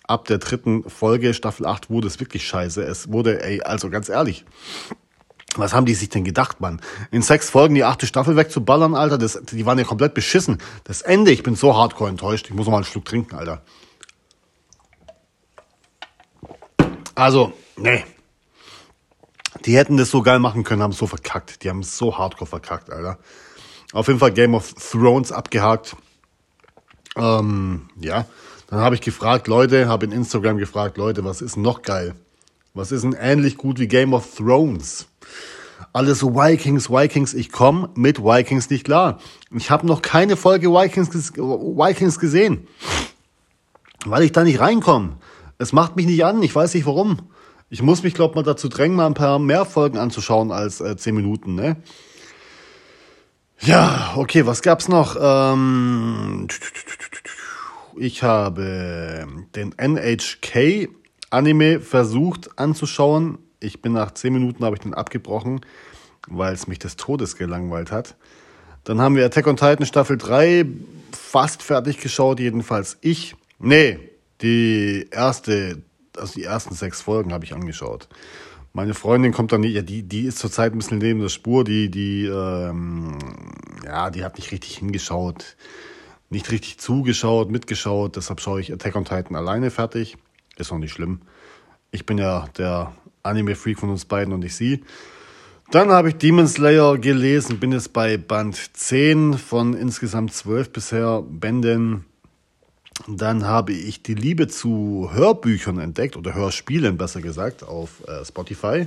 ab 0.09 0.25
der 0.27 0.39
dritten 0.39 0.89
Folge, 0.91 1.35
Staffel 1.35 1.67
8, 1.67 1.89
wurde 1.89 2.09
es 2.09 2.19
wirklich 2.19 2.47
scheiße. 2.47 2.83
Es 2.83 3.13
wurde, 3.13 3.43
ey, 3.43 3.63
also 3.63 3.89
ganz 3.89 4.09
ehrlich. 4.09 4.45
Was 5.55 5.75
haben 5.75 5.87
die 5.87 5.95
sich 5.95 6.09
denn 6.09 6.25
gedacht, 6.25 6.61
Mann? 6.61 6.81
In 7.13 7.23
sechs 7.23 7.49
Folgen 7.49 7.75
die 7.75 7.85
achte 7.85 8.07
Staffel 8.07 8.37
wegzuballern, 8.37 8.95
Alter, 8.97 9.19
das, 9.19 9.41
die 9.53 9.67
waren 9.67 9.79
ja 9.79 9.85
komplett 9.85 10.15
beschissen. 10.15 10.59
Das 10.83 11.03
Ende, 11.03 11.31
ich 11.31 11.45
bin 11.45 11.55
so 11.55 11.77
hardcore 11.77 12.11
enttäuscht. 12.11 12.47
Ich 12.49 12.55
muss 12.55 12.67
noch 12.67 12.73
mal 12.73 12.79
einen 12.79 12.87
Schluck 12.87 13.05
trinken, 13.05 13.37
Alter. 13.37 13.63
Also, 17.15 17.53
nee. 17.77 18.05
Die 19.65 19.77
hätten 19.77 19.97
das 19.97 20.11
so 20.11 20.23
geil 20.23 20.39
machen 20.39 20.65
können, 20.65 20.83
haben 20.83 20.93
es 20.93 20.99
so 20.99 21.07
verkackt. 21.07 21.63
Die 21.63 21.69
haben 21.69 21.81
es 21.81 21.97
so 21.97 22.17
hardcore 22.17 22.49
verkackt, 22.49 22.91
Alter. 22.91 23.19
Auf 23.93 24.09
jeden 24.09 24.19
Fall 24.19 24.33
Game 24.33 24.55
of 24.55 24.73
Thrones 24.75 25.31
abgehakt. 25.31 25.97
Ähm, 27.17 27.89
ja. 28.01 28.27
Dann 28.69 28.81
habe 28.81 28.95
ich 28.95 29.03
gefragt, 29.03 29.49
Leute, 29.49 29.87
habe 29.87 30.07
in 30.07 30.13
Instagram 30.13 30.57
gefragt, 30.57 30.97
Leute, 30.97 31.25
was 31.25 31.43
ist 31.43 31.57
noch 31.57 31.83
geil? 31.83 32.15
Was 32.73 32.91
ist 32.91 33.03
denn 33.03 33.13
ähnlich 33.13 33.59
gut 33.59 33.79
wie 33.79 33.87
Game 33.87 34.15
of 34.15 34.35
Thrones? 34.35 35.09
Alles 35.93 36.21
so 36.21 36.35
Vikings, 36.35 36.89
Vikings, 36.89 37.35
ich 37.35 37.53
komme 37.53 37.91
mit 37.95 38.21
Vikings 38.21 38.71
nicht 38.71 38.85
klar. 38.85 39.21
Ich 39.55 39.71
habe 39.71 39.87
noch 39.87 40.01
keine 40.01 40.39
Folge 40.39 40.71
Vikings, 40.71 41.11
Vikings 41.37 42.19
gesehen, 42.19 42.67
weil 44.07 44.23
ich 44.23 44.33
da 44.33 44.43
nicht 44.43 44.61
reinkomme. 44.61 45.17
Es 45.63 45.73
macht 45.73 45.95
mich 45.95 46.07
nicht 46.07 46.25
an, 46.25 46.43
ich 46.43 46.53
weiß 46.53 46.75
nicht 46.75 46.87
warum. 46.87 47.19
Ich 47.71 47.83
muss 47.83 48.03
mich, 48.03 48.15
glaube 48.15 48.35
mal 48.35 48.43
dazu 48.43 48.69
drängen, 48.69 48.97
mal 48.97 49.07
ein 49.07 49.15
paar 49.15 49.39
mehr 49.39 49.65
Folgen 49.65 49.97
anzuschauen 49.97 50.51
als 50.51 50.81
äh, 50.81 50.97
10 50.97 51.15
Minuten, 51.15 51.55
ne? 51.55 51.77
Ja, 53.61 54.15
okay, 54.17 54.45
was 54.45 54.63
gab's 54.63 54.89
noch? 54.89 55.17
Ähm, 55.21 56.49
ich 57.97 58.25
habe 58.25 59.25
den 59.55 59.73
NHK 59.79 60.89
Anime 61.31 61.79
versucht 61.79 62.59
anzuschauen. 62.59 63.39
Ich 63.61 63.81
bin 63.81 63.93
nach 63.93 64.11
10 64.11 64.33
Minuten, 64.33 64.65
habe 64.65 64.75
ich 64.75 64.83
den 64.83 64.95
abgebrochen, 64.95 65.61
weil 66.27 66.53
es 66.53 66.67
mich 66.67 66.81
des 66.81 66.97
Todes 66.97 67.37
gelangweilt 67.37 67.93
hat. 67.93 68.17
Dann 68.83 69.01
haben 69.01 69.15
wir 69.15 69.25
Attack 69.25 69.47
on 69.47 69.57
Titan 69.57 69.87
Staffel 69.87 70.19
3 70.19 70.67
fast 71.13 71.63
fertig 71.63 71.99
geschaut, 71.99 72.41
jedenfalls 72.41 72.99
ich. 73.01 73.37
Nee, 73.61 74.12
die 74.43 75.09
erste, 75.11 75.83
also 76.17 76.35
die 76.35 76.45
ersten 76.45 76.75
sechs 76.75 77.01
Folgen 77.01 77.33
habe 77.33 77.45
ich 77.45 77.55
angeschaut. 77.55 78.09
Meine 78.75 78.95
Freundin 78.95 79.33
kommt 79.33 79.53
dann 79.53 79.61
nicht, 79.61 79.75
ja, 79.75 79.83
die, 79.83 80.03
die 80.03 80.23
ist 80.23 80.39
zurzeit 80.39 80.73
ein 80.73 80.79
bisschen 80.79 80.99
neben 80.99 81.21
der 81.21 81.29
Spur, 81.29 81.63
die, 81.63 81.91
die, 81.91 82.25
ähm, 82.25 83.19
ja, 83.85 84.11
die 84.11 84.25
hat 84.25 84.37
nicht 84.37 84.51
richtig 84.51 84.79
hingeschaut, 84.79 85.57
nicht 86.31 86.51
richtig 86.51 86.79
zugeschaut, 86.79 87.51
mitgeschaut, 87.51 88.17
deshalb 88.17 88.41
schaue 88.41 88.61
ich 88.61 88.73
Attack 88.73 88.97
on 88.97 89.05
Titan 89.05 89.37
alleine 89.37 89.71
fertig. 89.71 90.17
Ist 90.57 90.73
auch 90.73 90.79
nicht 90.79 90.93
schlimm. 90.93 91.21
Ich 91.91 92.07
bin 92.07 92.19
ja 92.19 92.47
der 92.57 92.93
Anime-Freak 93.23 93.79
von 93.79 93.91
uns 93.91 94.05
beiden 94.05 94.33
und 94.33 94.41
nicht 94.41 94.55
sie. 94.55 94.83
Dann 95.71 95.91
habe 95.91 96.11
ich 96.11 96.17
Demon 96.17 96.47
Slayer 96.47 96.99
gelesen, 96.99 97.59
bin 97.59 97.73
jetzt 97.73 97.93
bei 97.93 98.19
Band 98.19 98.77
10 98.77 99.39
von 99.39 99.75
insgesamt 99.75 100.35
12 100.35 100.73
bisher 100.73 101.23
Bänden. 101.23 102.05
Dann 103.09 103.47
habe 103.47 103.73
ich 103.73 104.03
die 104.03 104.15
Liebe 104.15 104.49
zu 104.49 105.11
Hörbüchern 105.13 105.79
entdeckt 105.79 106.17
oder 106.17 106.35
Hörspielen 106.35 106.97
besser 106.97 107.21
gesagt 107.21 107.63
auf 107.63 108.07
äh, 108.07 108.25
Spotify. 108.25 108.87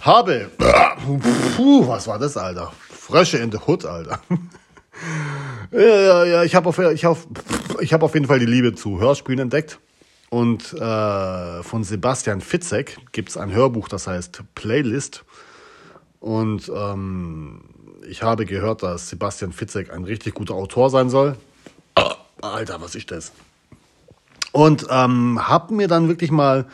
Habe, 0.00 0.50
puh, 1.56 1.88
was 1.88 2.06
war 2.06 2.18
das, 2.18 2.36
Alter? 2.36 2.72
Frösche 2.90 3.38
in 3.38 3.50
the 3.50 3.58
Hood, 3.66 3.84
Alter. 3.84 4.20
ja, 5.72 5.80
ja, 5.80 6.24
ja, 6.24 6.44
ich 6.44 6.54
habe 6.54 6.68
auf, 6.68 6.78
ich 6.78 7.06
auf, 7.06 7.26
ich 7.80 7.92
hab 7.92 8.02
auf 8.02 8.14
jeden 8.14 8.26
Fall 8.26 8.38
die 8.38 8.46
Liebe 8.46 8.74
zu 8.74 9.00
Hörspielen 9.00 9.40
entdeckt. 9.40 9.78
Und 10.30 10.72
äh, 10.72 11.62
von 11.62 11.84
Sebastian 11.84 12.40
Fitzek 12.40 12.98
gibt 13.12 13.28
es 13.28 13.36
ein 13.36 13.52
Hörbuch, 13.52 13.88
das 13.88 14.06
heißt 14.06 14.42
Playlist. 14.54 15.24
Und 16.18 16.72
ähm, 16.74 17.60
ich 18.08 18.22
habe 18.22 18.46
gehört, 18.46 18.82
dass 18.82 19.10
Sebastian 19.10 19.52
Fitzek 19.52 19.92
ein 19.92 20.04
richtig 20.04 20.34
guter 20.34 20.54
Autor 20.54 20.90
sein 20.90 21.08
soll. 21.08 21.36
Alter, 22.40 22.80
was 22.80 22.94
ist 22.94 23.10
das? 23.10 23.32
Und 24.52 24.86
ähm, 24.90 25.48
hab 25.48 25.70
mir 25.70 25.88
dann 25.88 26.08
wirklich 26.08 26.30
mal, 26.30 26.66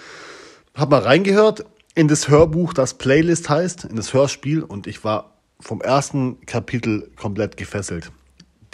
hab 0.74 0.90
mal 0.90 1.00
reingehört 1.00 1.64
in 1.94 2.08
das 2.08 2.28
Hörbuch, 2.28 2.74
das 2.74 2.94
Playlist 2.94 3.48
heißt, 3.48 3.84
in 3.84 3.96
das 3.96 4.12
Hörspiel. 4.12 4.62
Und 4.62 4.86
ich 4.86 5.04
war 5.04 5.34
vom 5.60 5.80
ersten 5.80 6.40
Kapitel 6.46 7.10
komplett 7.16 7.56
gefesselt. 7.56 8.12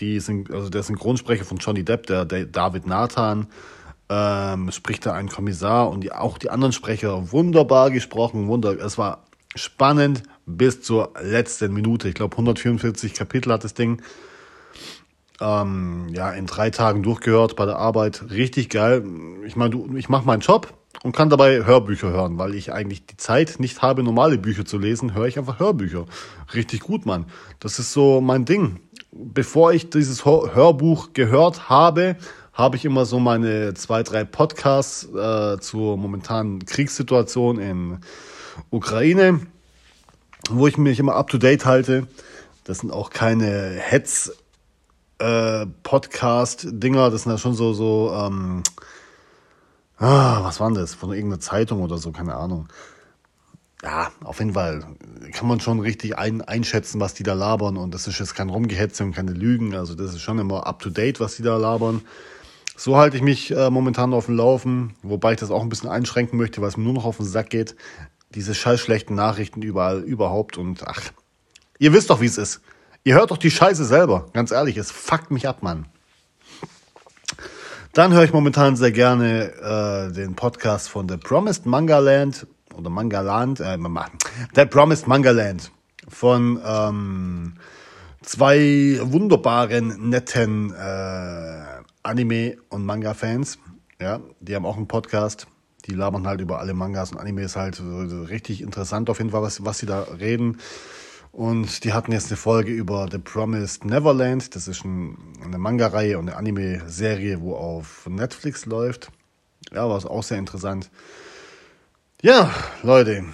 Die 0.00 0.20
sind, 0.20 0.50
also 0.50 0.68
der 0.68 0.82
Synchronsprecher 0.82 1.44
von 1.44 1.58
Johnny 1.58 1.84
Depp, 1.84 2.06
der, 2.06 2.24
der 2.24 2.44
David 2.44 2.86
Nathan, 2.86 3.46
ähm, 4.08 4.70
spricht 4.70 5.06
da 5.06 5.14
ein 5.14 5.28
Kommissar 5.28 5.88
und 5.90 6.02
die, 6.02 6.12
auch 6.12 6.38
die 6.38 6.50
anderen 6.50 6.72
Sprecher 6.72 7.32
wunderbar 7.32 7.90
gesprochen. 7.90 8.46
Wunder, 8.46 8.78
es 8.78 8.98
war 8.98 9.24
spannend 9.54 10.22
bis 10.44 10.82
zur 10.82 11.14
letzten 11.20 11.72
Minute. 11.72 12.08
Ich 12.08 12.14
glaube, 12.14 12.34
144 12.34 13.14
Kapitel 13.14 13.52
hat 13.52 13.64
das 13.64 13.74
Ding. 13.74 14.02
Ähm, 15.40 16.08
ja, 16.10 16.30
in 16.30 16.46
drei 16.46 16.70
Tagen 16.70 17.02
durchgehört 17.02 17.56
bei 17.56 17.66
der 17.66 17.76
Arbeit. 17.76 18.30
Richtig 18.30 18.70
geil. 18.70 19.04
Ich 19.44 19.56
meine, 19.56 19.78
ich 19.96 20.08
mache 20.08 20.26
meinen 20.26 20.40
Job 20.40 20.72
und 21.02 21.14
kann 21.14 21.28
dabei 21.28 21.64
Hörbücher 21.64 22.08
hören, 22.08 22.38
weil 22.38 22.54
ich 22.54 22.72
eigentlich 22.72 23.06
die 23.06 23.16
Zeit 23.16 23.60
nicht 23.60 23.82
habe, 23.82 24.02
normale 24.02 24.38
Bücher 24.38 24.64
zu 24.64 24.78
lesen, 24.78 25.14
höre 25.14 25.26
ich 25.26 25.38
einfach 25.38 25.58
Hörbücher. 25.58 26.06
Richtig 26.54 26.80
gut, 26.80 27.06
Mann. 27.06 27.26
Das 27.60 27.78
ist 27.78 27.92
so 27.92 28.20
mein 28.20 28.44
Ding. 28.44 28.80
Bevor 29.12 29.72
ich 29.72 29.90
dieses 29.90 30.24
Hörbuch 30.24 31.12
gehört 31.12 31.68
habe, 31.68 32.16
habe 32.52 32.76
ich 32.76 32.84
immer 32.84 33.04
so 33.04 33.18
meine 33.18 33.74
zwei, 33.74 34.02
drei 34.02 34.24
Podcasts 34.24 35.04
äh, 35.14 35.58
zur 35.60 35.96
momentanen 35.96 36.64
Kriegssituation 36.64 37.58
in 37.58 37.98
Ukraine, 38.70 39.40
wo 40.50 40.66
ich 40.66 40.78
mich 40.78 40.98
immer 40.98 41.14
up 41.14 41.28
to 41.28 41.38
date 41.38 41.66
halte. 41.66 42.06
Das 42.64 42.78
sind 42.78 42.90
auch 42.90 43.10
keine 43.10 43.76
Hetz 43.78 44.32
äh, 45.18 45.66
Podcast-Dinger, 45.82 47.10
das 47.10 47.22
sind 47.22 47.32
ja 47.32 47.38
schon 47.38 47.54
so, 47.54 47.72
so, 47.72 48.12
ähm, 48.14 48.62
ah, 49.98 50.42
was 50.42 50.60
waren 50.60 50.74
das? 50.74 50.94
Von 50.94 51.12
irgendeiner 51.12 51.40
Zeitung 51.40 51.82
oder 51.82 51.98
so, 51.98 52.12
keine 52.12 52.34
Ahnung. 52.34 52.68
Ja, 53.82 54.10
auf 54.24 54.38
jeden 54.38 54.54
Fall 54.54 54.84
kann 55.32 55.48
man 55.48 55.60
schon 55.60 55.80
richtig 55.80 56.18
ein, 56.18 56.40
einschätzen, 56.42 57.00
was 57.00 57.14
die 57.14 57.22
da 57.22 57.34
labern. 57.34 57.76
Und 57.76 57.92
das 57.94 58.06
ist 58.06 58.18
jetzt 58.18 58.34
kein 58.34 58.48
Rumgehetze 58.48 59.04
und 59.04 59.12
keine 59.14 59.32
Lügen. 59.32 59.74
Also 59.74 59.94
das 59.94 60.12
ist 60.12 60.22
schon 60.22 60.38
immer 60.38 60.66
up 60.66 60.80
to 60.80 60.90
date, 60.90 61.20
was 61.20 61.36
die 61.36 61.42
da 61.42 61.56
labern. 61.56 62.02
So 62.76 62.96
halte 62.96 63.16
ich 63.16 63.22
mich 63.22 63.50
äh, 63.52 63.70
momentan 63.70 64.12
auf 64.12 64.26
dem 64.26 64.36
Laufen, 64.36 64.94
wobei 65.02 65.32
ich 65.32 65.40
das 65.40 65.50
auch 65.50 65.62
ein 65.62 65.68
bisschen 65.68 65.88
einschränken 65.88 66.38
möchte, 66.38 66.60
weil 66.60 66.68
es 66.68 66.76
mir 66.76 66.84
nur 66.84 66.92
noch 66.92 67.04
auf 67.04 67.16
den 67.16 67.26
Sack 67.26 67.50
geht. 67.50 67.76
Diese 68.34 68.54
scheiß 68.54 68.80
schlechten 68.80 69.14
Nachrichten 69.14 69.62
überall, 69.62 70.00
überhaupt 70.00 70.58
und 70.58 70.86
ach, 70.86 71.00
ihr 71.78 71.92
wisst 71.92 72.10
doch, 72.10 72.20
wie 72.20 72.26
es 72.26 72.36
ist. 72.36 72.60
Ihr 73.06 73.14
hört 73.14 73.30
doch 73.30 73.36
die 73.36 73.52
Scheiße 73.52 73.84
selber. 73.84 74.26
Ganz 74.32 74.50
ehrlich, 74.50 74.76
es 74.76 74.90
fuckt 74.90 75.30
mich 75.30 75.46
ab, 75.46 75.62
Mann. 75.62 75.86
Dann 77.92 78.12
höre 78.12 78.24
ich 78.24 78.32
momentan 78.32 78.74
sehr 78.74 78.90
gerne 78.90 79.52
äh, 80.10 80.12
den 80.12 80.34
Podcast 80.34 80.88
von 80.88 81.08
The 81.08 81.16
Promised 81.16 81.66
Manga 81.66 82.00
Land 82.00 82.48
oder 82.74 82.90
Manga 82.90 83.20
Land, 83.20 83.60
äh, 83.60 83.78
The 84.56 84.64
Promised 84.64 85.06
Manga 85.06 85.30
Land 85.30 85.70
von 86.08 86.60
ähm, 86.66 87.54
zwei 88.22 88.98
wunderbaren, 89.00 90.10
netten 90.10 90.72
äh, 90.72 91.62
Anime- 92.02 92.56
und 92.70 92.84
Manga-Fans. 92.84 93.60
Ja, 94.00 94.18
die 94.40 94.56
haben 94.56 94.66
auch 94.66 94.76
einen 94.76 94.88
Podcast. 94.88 95.46
Die 95.84 95.94
labern 95.94 96.26
halt 96.26 96.40
über 96.40 96.58
alle 96.58 96.74
Mangas 96.74 97.12
und 97.12 97.18
Animes 97.18 97.54
halt 97.54 97.80
richtig 97.80 98.62
interessant 98.62 99.08
auf 99.08 99.18
jeden 99.18 99.30
Fall, 99.30 99.42
was, 99.42 99.64
was 99.64 99.78
sie 99.78 99.86
da 99.86 100.02
reden. 100.18 100.58
Und 101.36 101.84
die 101.84 101.92
hatten 101.92 102.12
jetzt 102.12 102.28
eine 102.28 102.38
Folge 102.38 102.72
über 102.72 103.08
The 103.10 103.18
Promised 103.18 103.84
Neverland. 103.84 104.56
Das 104.56 104.68
ist 104.68 104.86
ein, 104.86 105.18
eine 105.44 105.58
Manga-Reihe 105.58 106.18
und 106.18 106.30
eine 106.30 106.38
Anime-Serie, 106.38 107.42
wo 107.42 107.54
auf 107.56 108.06
Netflix 108.08 108.64
läuft. 108.64 109.10
Ja, 109.70 109.86
war 109.86 110.10
auch 110.10 110.22
sehr 110.22 110.38
interessant. 110.38 110.90
Ja, 112.22 112.54
Leute. 112.82 113.26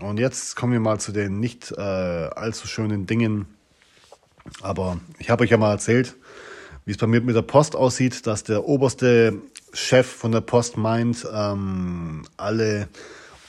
Und 0.00 0.18
jetzt 0.18 0.56
kommen 0.56 0.72
wir 0.72 0.80
mal 0.80 0.98
zu 0.98 1.12
den 1.12 1.38
nicht 1.38 1.70
äh, 1.70 1.80
allzu 1.80 2.66
schönen 2.66 3.06
Dingen. 3.06 3.46
Aber 4.60 4.98
ich 5.20 5.30
habe 5.30 5.44
euch 5.44 5.50
ja 5.50 5.58
mal 5.58 5.70
erzählt, 5.70 6.16
wie 6.86 6.90
es 6.90 6.98
bei 6.98 7.06
mir 7.06 7.20
mit 7.20 7.36
der 7.36 7.42
Post 7.42 7.76
aussieht, 7.76 8.26
dass 8.26 8.42
der 8.42 8.64
oberste 8.64 9.40
Chef 9.72 10.08
von 10.08 10.32
der 10.32 10.40
Post 10.40 10.76
meint, 10.76 11.24
ähm, 11.32 12.24
alle 12.36 12.88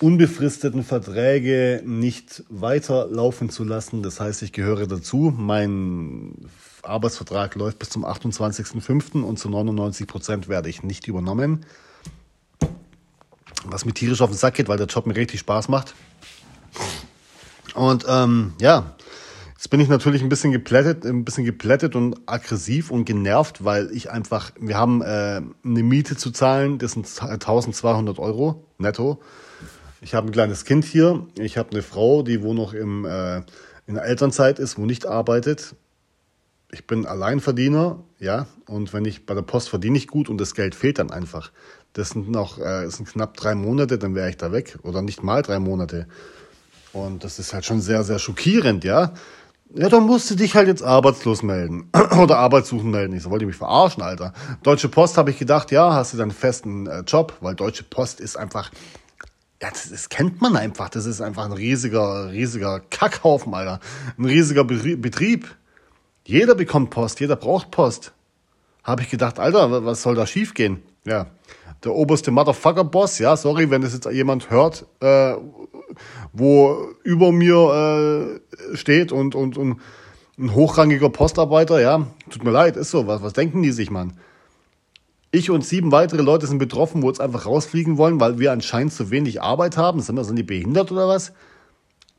unbefristeten 0.02 0.84
Verträge 0.84 1.82
nicht 1.86 2.44
weiterlaufen 2.50 3.50
zu 3.50 3.64
lassen. 3.64 4.02
Das 4.02 4.20
heißt, 4.20 4.42
ich 4.44 4.54
gehöre 4.54 4.88
dazu. 4.88 5.34
Mein 5.36 6.34
Arbeitsvertrag 6.84 7.56
läuft 7.56 7.80
bis 7.80 7.90
zum 7.90 8.06
28.05. 8.06 9.22
und 9.22 9.38
zu 9.38 9.50
99 9.50 10.08
Prozent 10.08 10.48
werde 10.48 10.70
ich 10.70 10.84
nicht 10.84 11.08
übernommen. 11.08 11.66
Was 13.66 13.84
mir 13.84 13.94
tierisch 13.94 14.22
auf 14.22 14.30
den 14.30 14.38
Sack 14.38 14.54
geht, 14.54 14.70
weil 14.70 14.78
der 14.78 14.88
Job 14.88 15.06
mir 15.06 15.16
richtig 15.16 15.42
Spaß 15.42 15.68
macht. 15.68 15.94
Und 17.76 18.06
ähm, 18.08 18.54
ja, 18.62 18.96
jetzt 19.54 19.70
bin 19.70 19.82
ich 19.82 19.90
natürlich 19.90 20.22
ein 20.22 20.30
bisschen 20.30 20.54
geplättet, 20.54 21.06
ein 21.06 21.26
bisschen 21.26 21.44
geplättet 21.44 21.96
und 21.96 22.22
aggressiv 22.26 22.90
und 22.90 23.04
genervt, 23.04 23.66
weil 23.66 23.92
ich 23.92 24.10
einfach, 24.10 24.52
wir 24.60 24.78
haben 24.78 25.02
äh, 25.02 25.42
eine 25.64 25.84
Miete 25.84 26.16
zu 26.16 26.32
zahlen, 26.32 26.80
das 26.80 26.94
sind 26.94 27.06
1200 27.06 28.18
Euro 28.18 28.64
netto. 28.78 29.22
Ich 30.02 30.14
habe 30.14 30.28
ein 30.28 30.32
kleines 30.32 30.66
Kind 30.66 30.86
hier. 30.86 31.28
Ich 31.38 31.58
habe 31.58 31.72
eine 31.72 31.82
Frau, 31.82 32.24
die 32.24 32.42
wo 32.42 32.54
noch 32.54 32.74
im, 32.74 33.06
äh, 33.06 33.38
in 33.88 33.96
der 33.96 34.06
Elternzeit 34.06 34.60
ist, 34.60 34.78
wo 34.78 34.86
nicht 34.86 35.06
arbeitet. 35.06 35.76
Ich 36.72 36.86
bin 36.86 37.06
Alleinverdiener, 37.06 38.04
ja. 38.20 38.46
Und 38.68 38.94
wenn 38.94 39.06
ich 39.06 39.26
bei 39.26 39.34
der 39.34 39.42
Post 39.42 39.70
verdiene 39.70 39.98
ich 39.98 40.08
gut 40.08 40.30
und 40.30 40.40
das 40.40 40.54
Geld 40.54 40.76
fehlt 40.76 41.00
dann 41.00 41.12
einfach. 41.12 41.52
Das 41.94 42.10
sind 42.10 42.30
noch, 42.30 42.60
äh, 42.60 42.86
das 42.86 42.98
sind 42.98 43.10
knapp 43.10 43.36
drei 43.36 43.56
Monate, 43.56 43.98
dann 43.98 44.16
wäre 44.16 44.30
ich 44.30 44.38
da 44.38 44.52
weg. 44.52 44.78
Oder 44.84 45.02
nicht 45.02 45.24
mal 45.24 45.42
drei 45.42 45.60
Monate. 45.60 46.08
Und 46.94 47.24
das 47.24 47.40
ist 47.40 47.54
halt 47.54 47.66
schon 47.66 47.82
sehr, 47.82 48.04
sehr 48.04 48.20
schockierend, 48.20 48.84
ja. 48.84 49.14
Ja, 49.76 49.88
dann 49.88 50.04
musst 50.04 50.32
du 50.32 50.36
dich 50.36 50.56
halt 50.56 50.68
jetzt 50.68 50.82
arbeitslos 50.82 51.44
melden 51.44 51.92
oder 52.20 52.38
Arbeitssuchen 52.40 52.90
melden. 52.90 53.16
Ich 53.16 53.24
so, 53.24 53.30
wollte 53.30 53.46
mich 53.46 53.56
verarschen, 53.56 54.02
Alter. 54.02 54.34
Deutsche 54.64 54.90
Post 54.90 55.18
habe 55.18 55.30
ich 55.30 55.38
gedacht, 55.38 55.70
ja, 55.72 55.94
hast 55.94 56.14
du 56.14 56.18
dann 56.18 56.30
einen 56.30 56.38
festen 56.38 56.88
äh, 56.88 57.02
Job, 57.02 57.38
weil 57.42 57.54
Deutsche 57.54 57.84
Post 57.84 58.20
ist 58.20 58.36
einfach 58.36 58.72
ja, 59.62 59.70
das, 59.70 59.90
das 59.90 60.10
kennt 60.10 60.42
man 60.42 60.56
einfach. 60.56 60.90
Das 60.90 61.06
ist 61.06 61.22
einfach 61.22 61.46
ein 61.46 61.52
riesiger, 61.52 62.32
riesiger 62.32 62.82
Kackhaufen, 62.90 63.54
Alter. 63.54 63.80
Ein 64.18 64.26
riesiger 64.26 64.64
Betrieb. 64.64 65.56
Jeder 66.24 66.56
bekommt 66.56 66.92
Post, 66.92 67.20
jeder 67.20 67.36
braucht 67.36 67.72
Post. 67.72 68.14
Habe 68.84 69.02
ich 69.02 69.10
gedacht, 69.10 69.40
Alter, 69.40 69.86
was 69.86 70.02
soll 70.02 70.16
da 70.16 70.26
schiefgehen? 70.26 70.82
Ja, 71.06 71.28
der 71.84 71.94
oberste 71.94 72.32
Motherfucker-Boss, 72.32 73.20
ja, 73.20 73.36
sorry, 73.38 73.70
wenn 73.70 73.82
das 73.82 73.94
jetzt 73.94 74.06
jemand 74.12 74.50
hört, 74.50 74.86
äh, 75.00 75.36
wo 76.34 76.90
über 77.04 77.32
mir 77.32 78.42
äh, 78.74 78.78
steht 78.78 79.12
und, 79.12 79.36
und, 79.36 79.58
und 79.58 79.80
ein 80.38 80.54
hochrangiger 80.54 81.10
Postarbeiter, 81.10 81.82
ja, 81.82 82.08
tut 82.30 82.44
mir 82.44 82.52
leid, 82.52 82.78
ist 82.78 82.92
so, 82.92 83.08
was, 83.08 83.22
was 83.22 83.34
denken 83.34 83.62
die 83.62 83.72
sich, 83.72 83.92
Mann? 83.92 84.14
Ich 85.32 85.52
und 85.52 85.64
sieben 85.64 85.92
weitere 85.92 86.24
Leute 86.24 86.48
sind 86.48 86.58
betroffen, 86.58 87.04
wo 87.04 87.08
jetzt 87.08 87.22
einfach 87.22 87.46
rausfliegen 87.46 87.98
wollen, 87.98 88.20
weil 88.20 88.40
wir 88.40 88.52
anscheinend 88.52 88.94
zu 88.94 89.12
wenig 89.12 89.42
Arbeit 89.42 89.78
haben. 89.78 90.02
Sind 90.02 90.16
wir, 90.16 90.24
sind 90.24 90.38
die 90.38 90.44
behindert 90.44 90.92
oder 90.92 91.08
was? 91.08 91.34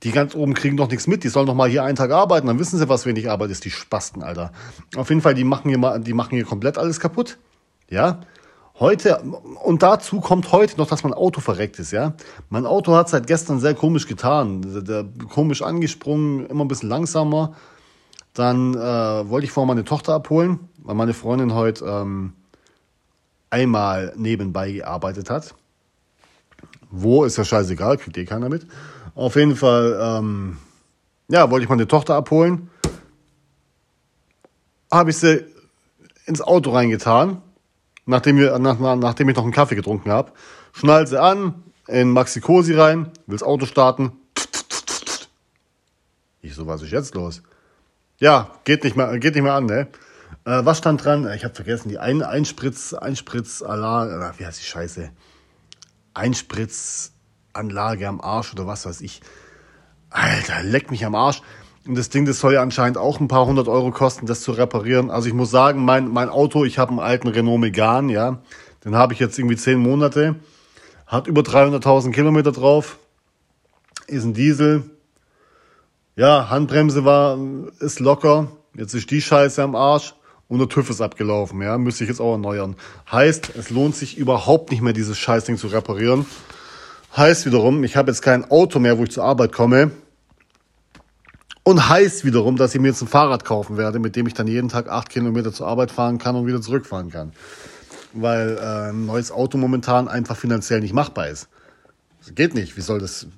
Die 0.05 0.13
ganz 0.13 0.35
oben 0.35 0.55
kriegen 0.55 0.77
doch 0.77 0.89
nichts 0.89 1.07
mit. 1.07 1.25
Die 1.25 1.29
sollen 1.29 1.47
doch 1.47 1.55
mal 1.55 1.69
hier 1.69 1.83
einen 1.83 1.97
Tag 1.97 2.13
arbeiten. 2.13 2.47
Dann 2.47 2.59
wissen 2.59 2.79
sie, 2.79 2.89
was 2.89 3.07
wenig 3.07 3.29
Arbeit 3.29 3.51
ist. 3.51 3.65
Die 3.65 3.71
Spasten, 3.71 4.23
Alter. 4.23 4.53
Auf 4.97 5.09
jeden 5.09 5.21
Fall, 5.21 5.35
die 5.35 5.45
machen 5.45 5.69
hier 5.69 5.79
mal, 5.79 6.01
die 6.01 6.15
machen 6.15 6.37
hier 6.37 6.45
komplett 6.45 6.79
alles 6.79 7.01
kaputt. 7.01 7.39
Ja. 7.91 8.21
Heute, 8.79 9.21
und 9.63 9.83
dazu 9.83 10.21
kommt 10.21 10.53
heute 10.53 10.79
noch, 10.79 10.87
dass 10.87 11.03
mein 11.03 11.13
Auto 11.13 11.43
verreckt 11.43 11.79
ist, 11.79 11.91
ja. 11.91 12.15
Mein 12.49 12.65
Auto 12.65 12.95
hat 12.95 13.11
seit 13.11 13.27
gestern 13.27 13.61
sehr 13.61 13.75
komisch 13.75 14.07
getan. 14.07 14.63
Der, 14.63 14.81
der, 14.81 15.05
komisch 15.29 15.61
angesprungen, 15.61 16.47
immer 16.47 16.65
ein 16.65 16.69
bisschen 16.69 16.89
langsamer. 16.89 17.55
Dann 18.33 18.75
äh, 18.75 18.79
wollte 19.29 19.45
ich 19.45 19.53
vorher 19.53 19.67
meine 19.67 19.85
Tochter 19.85 20.15
abholen, 20.15 20.61
weil 20.79 20.95
meine 20.95 21.13
Freundin 21.13 21.53
heute, 21.53 21.85
ähm, 21.85 22.33
einmal 23.51 24.13
nebenbei 24.17 24.73
gearbeitet 24.73 25.29
hat. 25.29 25.55
Wo 26.91 27.25
ist 27.25 27.37
ja 27.37 27.45
scheißegal, 27.45 27.99
kriegt 27.99 28.17
eh 28.17 28.25
keiner 28.25 28.49
mit. 28.49 28.67
Auf 29.15 29.37
jeden 29.37 29.57
Fall, 29.57 29.99
ähm, 30.01 30.59
ja, 31.29 31.51
wollte 31.51 31.65
ich 31.65 31.69
meine 31.69 31.87
Tochter 31.87 32.15
abholen. 32.15 32.71
Habe 34.91 35.11
ich 35.11 35.19
sie 35.19 35.45
ins 36.27 36.41
Auto 36.41 36.71
reingetan, 36.71 37.43
nachdem, 38.07 38.39
wir, 38.39 38.59
nach, 38.59 38.79
nachdem 38.79 39.29
ich 39.29 39.37
noch 39.37 39.45
einen 39.45 39.53
Kaffee 39.53 39.77
getrunken 39.77 40.11
habe. 40.11 40.33
Schnallt 40.73 41.09
sie 41.09 41.21
an, 41.21 41.63
in 41.87 42.11
Maxi 42.11 42.41
Cosi 42.41 42.75
rein, 42.75 43.11
will 43.27 43.37
das 43.37 43.43
Auto 43.43 43.67
starten. 43.67 44.13
Ich 46.43 46.55
so, 46.55 46.67
was 46.67 46.83
ist 46.83 46.93
jetzt 46.93 47.15
los? 47.15 47.43
Ja, 48.19 48.51
geht 48.65 48.85
nicht 48.85 48.97
mehr, 48.97 49.19
geht 49.19 49.35
nicht 49.35 49.43
mehr 49.43 49.55
an, 49.55 49.67
ne? 49.67 49.89
Äh, 50.45 50.65
was 50.65 50.79
stand 50.79 51.05
dran? 51.05 51.31
Ich 51.35 51.45
habe 51.45 51.55
vergessen, 51.55 51.89
die 51.89 51.99
Ein 51.99 52.23
Einspritz, 52.23 52.95
Einspritz, 52.95 53.63
Alarm, 53.63 54.33
wie 54.39 54.47
heißt 54.47 54.61
die 54.61 54.65
Scheiße? 54.65 55.11
Einspritzanlage 56.15 58.09
am 58.09 58.21
Arsch 58.21 58.53
oder 58.53 58.67
was 58.67 58.87
weiß 58.87 59.01
ich. 59.03 59.21
Alter, 60.11 60.63
leck 60.63 60.91
mich 60.91 61.05
am 61.05 61.15
Arsch. 61.15 61.43
Und 61.87 61.97
das 61.97 62.11
Ding, 62.11 62.27
das 62.27 62.41
soll 62.41 62.55
ja 62.55 62.63
anscheinend 62.63 62.99
auch 62.99 63.21
ein 63.21 63.29
paar 63.29 63.47
hundert 63.47 63.69
Euro 63.69 63.91
kosten, 63.91 64.27
das 64.27 64.43
zu 64.43 64.53
reparieren. 64.53 65.11
Also 65.11 65.29
ich 65.29 65.35
muss 65.35 65.51
sagen, 65.51 65.85
mein, 65.85 66.09
mein 66.09 66.29
Auto, 66.29 66.65
ich 66.65 66.79
habe 66.79 66.91
einen 66.91 67.01
alten 67.01 67.29
Renault 67.29 67.61
Megane, 67.61 68.13
ja. 68.13 68.43
Den 68.85 68.97
habe 68.97 69.13
ich 69.13 69.19
jetzt 69.19 69.39
irgendwie 69.39 69.57
zehn 69.57 69.79
Monate. 69.79 70.37
Hat 71.07 71.27
über 71.27 71.43
300.000 71.43 72.13
Kilometer 72.13 72.53
drauf. 72.53 72.99
Ist 74.07 74.25
ein 74.25 74.35
Diesel. 74.35 74.91
Ja, 76.17 76.51
Handbremse 76.51 77.05
war, 77.05 77.39
ist 77.79 78.01
locker. 78.01 78.49
Jetzt 78.75 78.95
ist 78.95 79.11
die 79.11 79.21
Scheiße 79.21 79.63
am 79.63 79.75
Arsch. 79.75 80.15
Und 80.51 80.59
der 80.59 80.69
TÜV 80.69 80.91
ist 80.91 81.01
abgelaufen, 81.01 81.63
ja. 81.63 81.79
Müsste 81.79 82.03
ich 82.03 82.11
jetzt 82.11 82.21
auch 82.21 82.33
erneuern. 82.33 82.75
Heißt, 83.11 83.53
es 83.57 83.71
lohnt 83.71 83.95
sich 83.95 84.19
überhaupt 84.19 84.73
nicht 84.73 84.83
mehr, 84.83 84.93
dieses 84.93 85.17
Scheißding 85.17 85.57
zu 85.57 85.69
reparieren. 85.69 86.27
Heißt 87.17 87.47
wiederum, 87.47 87.85
ich 87.85 87.97
habe 87.97 88.11
jetzt 88.11 88.21
kein 88.21 88.51
Auto 88.51 88.81
mehr, 88.81 88.99
wo 88.99 89.05
ich 89.05 89.13
zur 89.13 89.23
Arbeit 89.23 89.53
komme. 89.53 89.93
Und 91.63 91.89
heißt 91.89 92.25
wiederum, 92.25 92.57
dass 92.57 92.75
ich 92.75 92.81
mir 92.81 92.89
jetzt 92.89 93.01
ein 93.01 93.07
Fahrrad 93.07 93.45
kaufen 93.45 93.77
werde, 93.77 94.01
mit 94.01 94.17
dem 94.17 94.27
ich 94.27 94.35
dann 94.35 94.49
jeden 94.49 94.69
Tag 94.69 94.89
acht 94.89 95.09
Kilometer 95.09 95.53
zur 95.53 95.69
Arbeit 95.69 95.93
fahren 95.93 96.19
kann 96.19 96.35
und 96.35 96.49
wieder 96.49 96.61
zurückfahren 96.61 97.11
kann. 97.11 97.33
Weil 98.13 98.59
äh, 98.59 98.91
ein 98.91 99.07
neues 99.07 99.31
Auto 99.31 99.57
momentan 99.57 100.09
einfach 100.09 100.37
finanziell 100.37 100.81
nicht 100.81 100.95
machbar 100.95 101.29
ist. 101.29 101.49
Das 102.19 102.35
geht 102.35 102.55
nicht. 102.55 102.77
Wie 102.77 102.81
soll 102.81 102.99
das, 102.99 103.29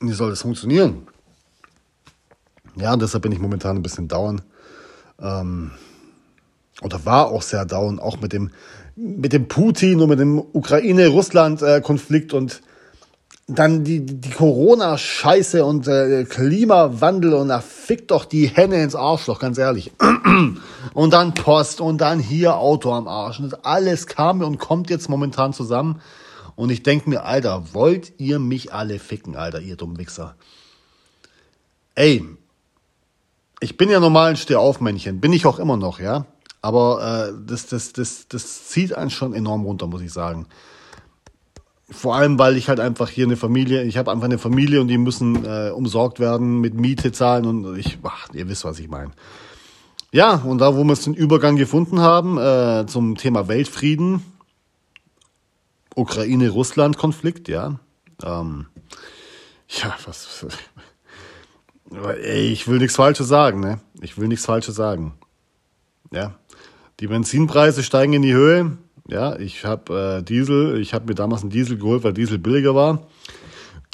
wie 0.00 0.12
soll 0.12 0.28
das 0.28 0.42
funktionieren? 0.42 1.08
Ja, 2.76 2.92
und 2.92 3.00
deshalb 3.00 3.22
bin 3.22 3.32
ich 3.32 3.38
momentan 3.38 3.76
ein 3.76 3.82
bisschen 3.82 4.08
down. 4.08 4.42
Ähm, 5.18 5.70
oder 6.82 7.04
war 7.04 7.28
auch 7.28 7.42
sehr 7.42 7.64
down, 7.64 7.98
auch 7.98 8.20
mit 8.20 8.32
dem, 8.32 8.50
mit 8.96 9.32
dem 9.32 9.48
Putin 9.48 10.00
und 10.00 10.08
mit 10.08 10.20
dem 10.20 10.38
Ukraine-Russland-Konflikt 10.38 12.32
und 12.32 12.62
dann 13.48 13.82
die, 13.82 14.04
die 14.04 14.30
Corona-Scheiße 14.30 15.64
und 15.64 15.88
äh, 15.88 16.24
Klimawandel 16.24 17.32
und 17.32 17.48
da 17.48 17.60
fickt 17.60 18.10
doch 18.10 18.26
die 18.26 18.46
Henne 18.46 18.82
ins 18.82 18.94
Arschloch, 18.94 19.38
ganz 19.40 19.56
ehrlich. 19.56 19.90
Und 20.94 21.12
dann 21.12 21.34
Post 21.34 21.80
und 21.80 22.00
dann 22.00 22.20
hier 22.20 22.56
Auto 22.56 22.92
am 22.92 23.08
Arsch. 23.08 23.40
Und 23.40 23.64
alles 23.64 24.06
kam 24.06 24.40
und 24.42 24.58
kommt 24.58 24.90
jetzt 24.90 25.08
momentan 25.08 25.52
zusammen. 25.52 26.00
Und 26.54 26.70
ich 26.70 26.82
denk 26.82 27.06
mir, 27.06 27.24
Alter, 27.24 27.72
wollt 27.72 28.12
ihr 28.18 28.38
mich 28.38 28.72
alle 28.72 28.98
ficken, 28.98 29.36
Alter, 29.36 29.60
ihr 29.60 29.76
dummen 29.76 29.98
Wichser? 29.98 30.34
Ey, 31.94 32.24
ich 33.60 33.76
bin 33.76 33.90
ja 33.90 34.00
normal 34.00 34.30
ein 34.30 34.36
Stehaufmännchen, 34.36 35.20
bin 35.20 35.32
ich 35.32 35.46
auch 35.46 35.58
immer 35.58 35.76
noch, 35.76 36.00
ja. 36.00 36.26
Aber 36.60 37.30
äh, 37.30 37.46
das, 37.46 37.66
das, 37.66 37.92
das, 37.92 38.26
das 38.28 38.68
zieht 38.68 38.94
einen 38.94 39.10
schon 39.10 39.34
enorm 39.34 39.64
runter, 39.64 39.86
muss 39.86 40.02
ich 40.02 40.12
sagen. 40.12 40.46
Vor 41.90 42.16
allem, 42.16 42.38
weil 42.38 42.56
ich 42.56 42.68
halt 42.68 42.80
einfach 42.80 43.08
hier 43.08 43.24
eine 43.24 43.36
Familie, 43.36 43.82
ich 43.84 43.96
habe 43.96 44.10
einfach 44.10 44.26
eine 44.26 44.38
Familie 44.38 44.80
und 44.80 44.88
die 44.88 44.98
müssen 44.98 45.44
äh, 45.44 45.70
umsorgt 45.70 46.20
werden, 46.20 46.60
mit 46.60 46.74
Miete 46.74 47.12
zahlen 47.12 47.46
und 47.46 47.78
ich, 47.78 47.98
ach, 48.02 48.28
ihr 48.34 48.48
wisst, 48.48 48.64
was 48.64 48.78
ich 48.78 48.88
meine. 48.88 49.12
Ja, 50.12 50.36
und 50.36 50.58
da, 50.58 50.74
wo 50.74 50.84
wir 50.84 50.94
den 50.94 51.14
Übergang 51.14 51.56
gefunden 51.56 52.00
haben 52.00 52.38
äh, 52.38 52.86
zum 52.86 53.16
Thema 53.16 53.48
Weltfrieden, 53.48 54.22
Ukraine-Russland-Konflikt, 55.94 57.48
ja. 57.48 57.80
Ähm, 58.22 58.66
ja, 59.68 59.94
was. 60.04 60.46
Ich 62.22 62.68
will 62.68 62.80
nichts 62.80 62.96
Falsches 62.96 63.28
sagen, 63.28 63.60
ne? 63.60 63.80
Ich 64.02 64.18
will 64.18 64.28
nichts 64.28 64.44
Falsches 64.44 64.74
sagen. 64.74 65.14
Ja. 66.10 66.34
Die 67.00 67.06
Benzinpreise 67.06 67.84
steigen 67.84 68.12
in 68.14 68.22
die 68.22 68.34
Höhe. 68.34 68.76
Ja, 69.08 69.36
ich 69.36 69.64
habe 69.64 70.18
äh, 70.18 70.22
Diesel, 70.22 70.80
ich 70.80 70.94
habe 70.94 71.06
mir 71.06 71.14
damals 71.14 71.42
einen 71.42 71.50
Diesel 71.50 71.78
geholt, 71.78 72.02
weil 72.02 72.12
Diesel 72.12 72.38
billiger 72.38 72.74
war. 72.74 73.06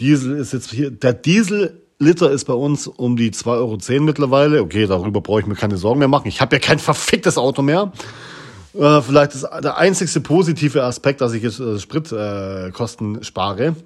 Diesel 0.00 0.36
ist 0.36 0.52
jetzt 0.52 0.70
hier, 0.70 0.90
der 0.90 1.12
Diesel-Liter 1.12 2.30
ist 2.30 2.46
bei 2.46 2.54
uns 2.54 2.86
um 2.86 3.16
die 3.16 3.30
2,10 3.30 3.46
Euro 3.46 4.02
mittlerweile. 4.02 4.62
Okay, 4.62 4.86
darüber 4.86 5.20
brauche 5.20 5.40
ich 5.40 5.46
mir 5.46 5.54
keine 5.54 5.76
Sorgen 5.76 5.98
mehr 5.98 6.08
machen. 6.08 6.28
Ich 6.28 6.40
habe 6.40 6.56
ja 6.56 6.60
kein 6.60 6.78
verficktes 6.78 7.36
Auto 7.36 7.60
mehr. 7.60 7.92
Äh, 8.72 9.02
vielleicht 9.02 9.34
ist 9.34 9.42
der 9.42 9.76
einzigste 9.76 10.20
positive 10.20 10.82
Aspekt, 10.82 11.20
dass 11.20 11.34
ich 11.34 11.42
jetzt 11.42 11.60
äh, 11.60 11.78
Spritkosten 11.78 13.20
äh, 13.20 13.24
spare. 13.24 13.76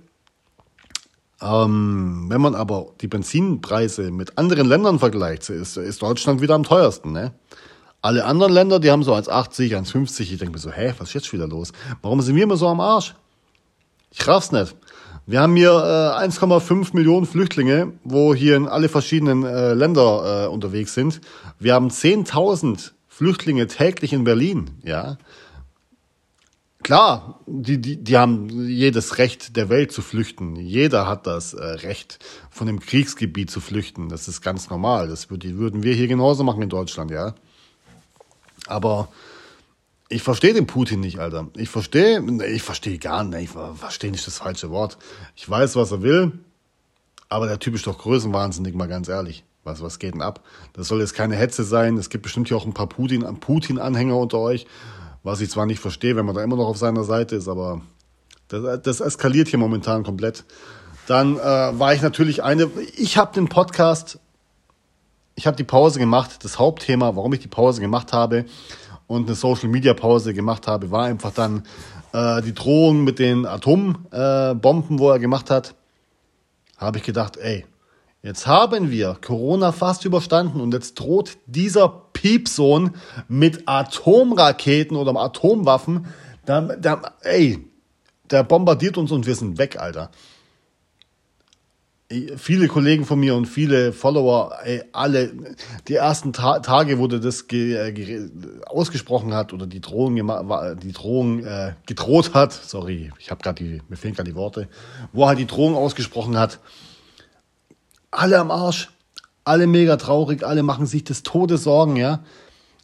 Ähm, 1.42 2.26
wenn 2.28 2.40
man 2.40 2.54
aber 2.54 2.92
die 3.00 3.09
Benzinpreise 3.09 4.11
mit 4.12 4.38
anderen 4.38 4.68
Ländern 4.68 4.98
vergleicht, 4.98 5.50
ist, 5.50 5.76
ist 5.76 6.02
Deutschland 6.02 6.40
wieder 6.40 6.54
am 6.54 6.64
teuersten. 6.64 7.12
Ne? 7.12 7.33
Alle 8.00 8.24
anderen 8.24 8.52
Länder, 8.52 8.78
die 8.78 8.90
haben 8.90 9.02
so 9.02 9.14
1,80, 9.14 9.76
1,50. 9.76 10.20
Ich 10.20 10.38
denke 10.38 10.52
mir 10.52 10.58
so, 10.58 10.70
hä, 10.70 10.94
was 10.98 11.08
ist 11.08 11.14
jetzt 11.14 11.32
wieder 11.32 11.48
los? 11.48 11.72
Warum 12.00 12.20
sind 12.20 12.37
wir 12.37 12.44
immer 12.44 12.56
so 12.56 12.68
am 12.68 12.80
Arsch? 12.80 13.14
Ich 14.11 14.26
raff's 14.26 14.52
nicht. 14.52 14.76
Wir 15.26 15.40
haben 15.40 15.56
hier 15.56 15.72
äh, 15.72 16.24
1,5 16.24 16.94
Millionen 16.94 17.26
Flüchtlinge, 17.26 17.92
wo 18.04 18.34
hier 18.34 18.56
in 18.56 18.66
alle 18.66 18.88
verschiedenen 18.88 19.44
äh, 19.44 19.74
Länder 19.74 20.44
äh, 20.44 20.48
unterwegs 20.48 20.94
sind. 20.94 21.20
Wir 21.58 21.74
haben 21.74 21.88
10.000 21.88 22.92
Flüchtlinge 23.08 23.66
täglich 23.66 24.12
in 24.12 24.24
Berlin, 24.24 24.70
ja. 24.84 25.18
Klar, 26.82 27.40
die, 27.46 27.78
die, 27.78 28.02
die 28.02 28.16
haben 28.16 28.68
jedes 28.68 29.18
Recht 29.18 29.56
der 29.56 29.68
Welt 29.68 29.92
zu 29.92 30.00
flüchten. 30.00 30.56
Jeder 30.56 31.06
hat 31.06 31.26
das 31.26 31.52
äh, 31.52 31.62
Recht, 31.62 32.24
von 32.48 32.66
dem 32.66 32.80
Kriegsgebiet 32.80 33.50
zu 33.50 33.61
flüchten. 33.61 34.08
Das 34.08 34.28
ist 34.28 34.40
ganz 34.40 34.70
normal. 34.70 35.08
Das 35.08 35.28
würden 35.30 35.82
wir 35.82 35.92
hier 35.92 36.08
genauso 36.08 36.44
machen 36.44 36.62
in 36.62 36.70
Deutschland, 36.70 37.11
ja. 37.11 37.34
Aber 38.68 39.09
ich 40.09 40.22
verstehe 40.22 40.54
den 40.54 40.66
Putin 40.66 41.00
nicht, 41.00 41.18
Alter. 41.18 41.48
Ich 41.57 41.68
verstehe, 41.68 42.22
ich 42.46 42.62
verstehe 42.62 42.98
gar 42.98 43.24
nicht, 43.24 43.50
ich 43.54 43.78
verstehe 43.78 44.11
nicht 44.11 44.26
das 44.26 44.38
falsche 44.38 44.70
Wort. 44.70 44.96
Ich 45.37 45.48
weiß, 45.48 45.76
was 45.76 45.92
er 45.92 46.02
will, 46.02 46.33
aber 47.28 47.46
der 47.46 47.59
Typ 47.59 47.74
ist 47.74 47.87
doch 47.87 47.98
größenwahnsinnig, 47.98 48.74
mal 48.74 48.88
ganz 48.88 49.09
ehrlich. 49.09 49.44
Was, 49.64 49.83
was 49.83 49.98
geht 49.98 50.14
denn 50.14 50.22
ab? 50.22 50.42
Das 50.72 50.88
soll 50.88 51.00
jetzt 51.00 51.14
keine 51.14 51.37
Hetze 51.37 51.62
sein. 51.62 51.98
Es 51.98 52.09
gibt 52.09 52.22
bestimmt 52.22 52.48
hier 52.48 52.57
auch 52.57 52.64
ein 52.64 52.72
paar 52.72 52.88
Putin-Anhänger 52.88 53.38
Putin 53.38 53.78
unter 53.78 54.38
euch, 54.38 54.66
was 55.22 55.42
ich 55.42 55.50
zwar 55.50 55.66
nicht 55.66 55.81
verstehe, 55.81 56.16
wenn 56.16 56.24
man 56.24 56.35
da 56.35 56.42
immer 56.42 56.57
noch 56.57 56.68
auf 56.68 56.78
seiner 56.78 57.04
Seite 57.04 57.37
ist, 57.37 57.48
aber 57.48 57.83
das, 58.48 58.83
das 58.83 59.00
eskaliert 59.00 59.48
hier 59.48 59.59
momentan 59.59 60.04
komplett. 60.04 60.44
Dann 61.07 61.37
äh, 61.37 61.40
war 61.40 61.92
ich 61.92 62.00
natürlich 62.00 62.42
eine, 62.42 62.70
ich 62.96 63.18
habe 63.18 63.35
den 63.35 63.48
Podcast 63.48 64.18
ich 65.38 65.46
habe 65.46 65.57
die 65.57 65.64
Pause 65.64 66.01
gemacht. 66.01 66.44
Das 66.44 66.59
Hauptthema, 66.59 67.14
warum 67.14 67.33
ich 67.33 67.38
die 67.38 67.48
Pause 67.48 67.81
gemacht 67.81 68.12
habe 68.12 68.44
und 69.07 69.27
eine 69.27 69.37
Social 69.37 69.68
Media 69.68 69.94
Pause 69.94 70.35
gemacht 70.35 70.66
habe, 70.66 70.90
war 70.90 71.05
einfach 71.05 71.33
dann 71.33 71.62
äh, 72.12 72.42
die 72.42 72.53
Drohung 72.53 73.05
mit 73.05 73.20
den 73.20 73.46
Atombomben, 73.46 74.96
äh, 74.96 74.98
wo 74.98 75.11
er 75.11 75.20
gemacht 75.20 75.48
hat. 75.48 75.77
Habe 76.77 76.98
ich 76.98 77.05
gedacht, 77.05 77.37
ey, 77.37 77.64
jetzt 78.20 78.48
haben 78.48 78.90
wir 78.90 79.16
Corona 79.24 79.70
fast 79.70 80.05
überstanden 80.05 80.61
und 80.61 80.74
jetzt 80.74 80.94
droht 80.94 81.38
dieser 81.46 81.88
Piepsohn 82.12 82.90
mit 83.29 83.68
Atomraketen 83.68 84.96
oder 84.96 85.14
Atomwaffen. 85.14 86.07
Da, 86.46 86.62
da, 86.62 87.12
ey, 87.22 87.64
der 88.29 88.42
bombardiert 88.42 88.98
uns 88.98 89.12
und 89.12 89.24
wir 89.24 89.37
sind 89.37 89.57
weg, 89.57 89.79
Alter 89.79 90.11
viele 92.36 92.68
Kollegen 92.68 93.04
von 93.04 93.20
mir 93.20 93.34
und 93.34 93.46
viele 93.46 93.92
Follower, 93.92 94.56
ey, 94.64 94.82
alle, 94.92 95.30
die 95.88 95.94
ersten 95.94 96.32
Ta 96.32 96.60
Tage, 96.60 96.98
wo 96.98 97.06
der 97.06 97.18
das 97.18 97.48
ge 97.48 98.30
ausgesprochen 98.66 99.34
hat 99.34 99.52
oder 99.52 99.66
die 99.66 99.80
Drohung, 99.80 100.16
die 100.82 100.92
Drohung 100.92 101.44
äh, 101.44 101.74
gedroht 101.86 102.32
hat, 102.32 102.52
sorry, 102.52 103.12
ich 103.18 103.30
habe 103.30 103.42
gerade 103.42 103.62
die, 103.62 103.82
mir 103.88 103.96
fehlen 103.96 104.14
gerade 104.14 104.30
die 104.30 104.36
Worte, 104.36 104.68
wo 105.12 105.24
er 105.24 105.28
halt 105.28 105.38
die 105.38 105.46
Drohung 105.46 105.74
ausgesprochen 105.74 106.38
hat, 106.38 106.60
alle 108.10 108.38
am 108.38 108.50
Arsch, 108.50 108.88
alle 109.44 109.66
mega 109.66 109.96
traurig, 109.96 110.44
alle 110.44 110.62
machen 110.62 110.86
sich 110.86 111.04
des 111.04 111.22
Todes 111.22 111.64
Sorgen, 111.64 111.96
ja. 111.96 112.24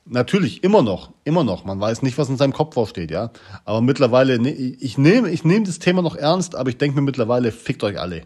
Natürlich, 0.06 0.62
immer 0.62 0.82
noch, 0.82 1.12
immer 1.24 1.44
noch. 1.44 1.64
Man 1.64 1.80
weiß 1.80 2.02
nicht, 2.02 2.18
was 2.18 2.28
in 2.28 2.36
seinem 2.36 2.52
Kopf 2.52 2.74
vorsteht, 2.74 3.10
ja. 3.10 3.30
Aber 3.64 3.80
mittlerweile, 3.80 4.38
ne, 4.38 4.50
ich 4.50 4.98
nehme 4.98 5.30
ich 5.30 5.44
nehm 5.44 5.64
das 5.64 5.78
Thema 5.78 6.02
noch 6.02 6.14
ernst, 6.14 6.56
aber 6.56 6.68
ich 6.68 6.76
denke 6.76 6.96
mir 6.96 7.02
mittlerweile, 7.02 7.52
fickt 7.52 7.82
euch 7.84 7.98
alle. 7.98 8.24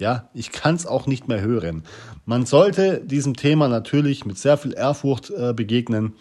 Ja, 0.00 0.30
ich 0.34 0.50
kann 0.50 0.74
es 0.74 0.86
auch 0.86 1.06
nicht 1.06 1.28
mehr 1.28 1.42
hören. 1.42 1.84
Man 2.24 2.46
sollte 2.46 3.00
diesem 3.04 3.36
Thema 3.36 3.68
natürlich 3.68 4.24
mit 4.24 4.38
sehr 4.38 4.56
viel 4.56 4.72
Ehrfurcht 4.72 5.30
äh, 5.30 5.52
begegnen, 5.52 6.14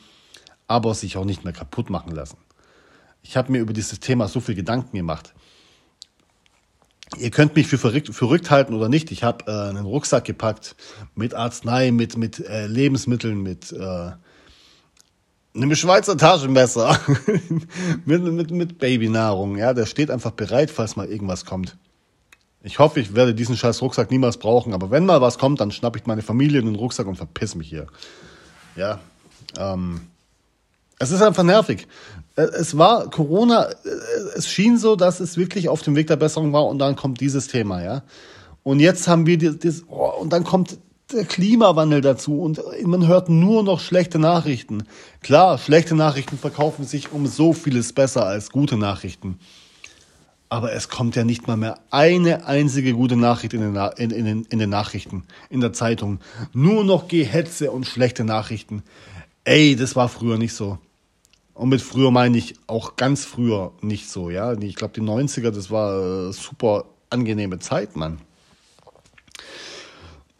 aber 0.67 0.93
sich 0.93 1.17
auch 1.17 1.25
nicht 1.25 1.45
mehr 1.45 1.53
kaputt 1.53 1.89
machen 1.89 2.11
lassen. 2.11 2.37
Ich 3.23 3.37
habe 3.37 3.51
mir 3.51 3.59
über 3.59 3.73
dieses 3.73 3.99
Thema 3.99 4.27
so 4.27 4.39
viel 4.39 4.55
Gedanken 4.55 4.95
gemacht. 4.95 5.33
Ihr 7.17 7.31
könnt 7.31 7.55
mich 7.55 7.67
für 7.67 7.77
verrückt, 7.77 8.13
verrückt 8.13 8.51
halten 8.51 8.73
oder 8.73 8.89
nicht. 8.89 9.11
Ich 9.11 9.23
habe 9.23 9.45
äh, 9.51 9.69
einen 9.69 9.85
Rucksack 9.85 10.25
gepackt 10.25 10.75
mit 11.15 11.33
Arznei, 11.33 11.91
mit, 11.91 12.17
mit 12.17 12.39
äh, 12.45 12.67
Lebensmitteln, 12.67 13.41
mit 13.41 13.71
äh, 13.71 14.11
einem 15.55 15.75
Schweizer 15.75 16.17
Taschenmesser, 16.17 16.99
mit, 18.05 18.23
mit, 18.23 18.51
mit 18.51 18.77
Babynahrung. 18.77 19.57
Ja, 19.57 19.73
der 19.73 19.85
steht 19.85 20.11
einfach 20.11 20.31
bereit, 20.31 20.69
falls 20.69 20.95
mal 20.95 21.07
irgendwas 21.07 21.45
kommt. 21.45 21.77
Ich 22.61 22.79
hoffe, 22.79 22.99
ich 22.99 23.15
werde 23.15 23.33
diesen 23.33 23.55
scheiß 23.55 23.81
Rucksack 23.81 24.11
niemals 24.11 24.37
brauchen, 24.37 24.73
aber 24.73 24.91
wenn 24.91 25.05
mal 25.05 25.21
was 25.21 25.37
kommt, 25.37 25.61
dann 25.61 25.71
schnapp 25.71 25.95
ich 25.95 26.05
meine 26.05 26.21
Familie 26.21 26.59
in 26.59 26.65
den 26.65 26.75
Rucksack 26.75 27.07
und 27.07 27.15
verpiss 27.15 27.55
mich 27.55 27.69
hier. 27.69 27.87
Ja, 28.75 28.99
ähm, 29.57 30.01
Es 30.99 31.11
ist 31.11 31.21
einfach 31.21 31.43
nervig. 31.43 31.87
Äh, 32.35 32.41
es 32.41 32.77
war 32.77 33.09
Corona, 33.09 33.69
äh, 33.69 33.75
es 34.35 34.49
schien 34.49 34.77
so, 34.77 34.97
dass 34.97 35.21
es 35.21 35.37
wirklich 35.37 35.69
auf 35.69 35.81
dem 35.81 35.95
Weg 35.95 36.07
der 36.07 36.17
Besserung 36.17 36.51
war 36.51 36.67
und 36.67 36.79
dann 36.79 36.97
kommt 36.97 37.21
dieses 37.21 37.47
Thema, 37.47 37.81
ja. 37.81 38.03
Und 38.63 38.81
jetzt 38.81 39.07
haben 39.07 39.25
wir 39.25 39.37
das, 39.37 39.83
oh, 39.87 40.11
und 40.19 40.33
dann 40.33 40.43
kommt 40.43 40.77
der 41.13 41.25
Klimawandel 41.25 42.01
dazu 42.01 42.41
und 42.41 42.61
man 42.83 43.07
hört 43.07 43.29
nur 43.29 43.63
noch 43.63 43.79
schlechte 43.79 44.19
Nachrichten. 44.19 44.83
Klar, 45.21 45.57
schlechte 45.57 45.95
Nachrichten 45.95 46.37
verkaufen 46.37 46.85
sich 46.85 47.11
um 47.11 47.25
so 47.25 47.53
vieles 47.53 47.93
besser 47.93 48.25
als 48.25 48.51
gute 48.51 48.77
Nachrichten. 48.77 49.39
Aber 50.49 50.73
es 50.73 50.89
kommt 50.89 51.15
ja 51.15 51.23
nicht 51.23 51.47
mal 51.47 51.57
mehr 51.57 51.79
eine 51.91 52.47
einzige 52.47 52.93
gute 52.93 53.15
Nachricht 53.15 53.53
in 53.53 53.61
den, 53.61 53.75
in, 53.97 54.09
in, 54.11 54.45
in 54.45 54.59
den 54.59 54.69
Nachrichten, 54.69 55.23
in 55.51 55.61
der 55.61 55.73
Zeitung. 55.73 56.19
Nur 56.53 56.83
noch 56.83 57.07
Gehetze 57.07 57.71
und 57.71 57.85
schlechte 57.85 58.23
Nachrichten. 58.23 58.81
Ey, 59.43 59.75
das 59.75 59.95
war 59.95 60.09
früher 60.09 60.39
nicht 60.39 60.53
so. 60.53 60.79
Und 61.53 61.69
mit 61.69 61.81
früher 61.81 62.09
meine 62.09 62.37
ich 62.37 62.55
auch 62.67 62.95
ganz 62.95 63.25
früher 63.25 63.73
nicht 63.81 64.09
so, 64.09 64.29
ja. 64.29 64.53
Ich 64.53 64.75
glaube, 64.75 64.93
die 64.95 65.01
90er, 65.01 65.51
das 65.51 65.69
war 65.69 66.29
äh, 66.29 66.33
super 66.33 66.85
angenehme 67.09 67.59
Zeit, 67.59 67.95
Mann. 67.95 68.19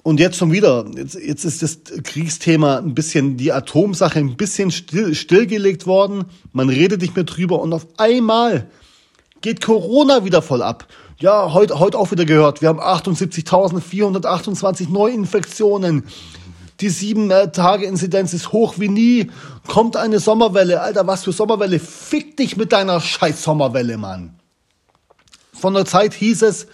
Und 0.01 0.19
jetzt 0.19 0.37
schon 0.37 0.51
wieder, 0.51 0.85
jetzt, 0.95 1.15
jetzt 1.15 1.43
ist 1.43 1.61
das 1.61 1.79
Kriegsthema 2.03 2.77
ein 2.77 2.95
bisschen, 2.95 3.37
die 3.37 3.51
Atomsache 3.51 4.17
ein 4.17 4.37
bisschen 4.37 4.71
still, 4.71 5.13
stillgelegt 5.13 5.85
worden. 5.85 6.25
Man 6.53 6.69
redet 6.69 7.01
nicht 7.01 7.15
mehr 7.15 7.25
drüber 7.25 7.61
und 7.61 7.73
auf 7.73 7.85
einmal 7.97 8.69
geht 9.41 9.61
Corona 9.61 10.25
wieder 10.25 10.41
voll 10.41 10.61
ab. 10.61 10.85
Ja, 11.19 11.53
heute, 11.53 11.79
heute 11.79 11.97
auch 11.97 12.11
wieder 12.11 12.25
gehört. 12.25 12.61
Wir 12.61 12.67
haben 12.69 12.79
78.428 12.79 14.89
Neuinfektionen. 14.89 16.03
Die 16.79 16.89
sieben 16.89 17.29
äh, 17.29 17.51
Tage 17.51 17.85
Inzidenz 17.85 18.33
ist 18.33 18.53
hoch 18.53 18.75
wie 18.77 18.87
nie. 18.87 19.29
Kommt 19.67 19.97
eine 19.97 20.19
Sommerwelle. 20.19 20.81
Alter, 20.81 21.05
was 21.07 21.25
für 21.25 21.33
Sommerwelle? 21.33 21.79
Fick 21.79 22.37
dich 22.37 22.55
mit 22.55 22.71
deiner 22.71 23.01
scheiß 23.01 23.43
Sommerwelle, 23.43 23.97
Mann. 23.97 24.39
Von 25.51 25.73
der 25.73 25.83
Zeit 25.83 26.13
hieß 26.13 26.43
es, 26.43 26.67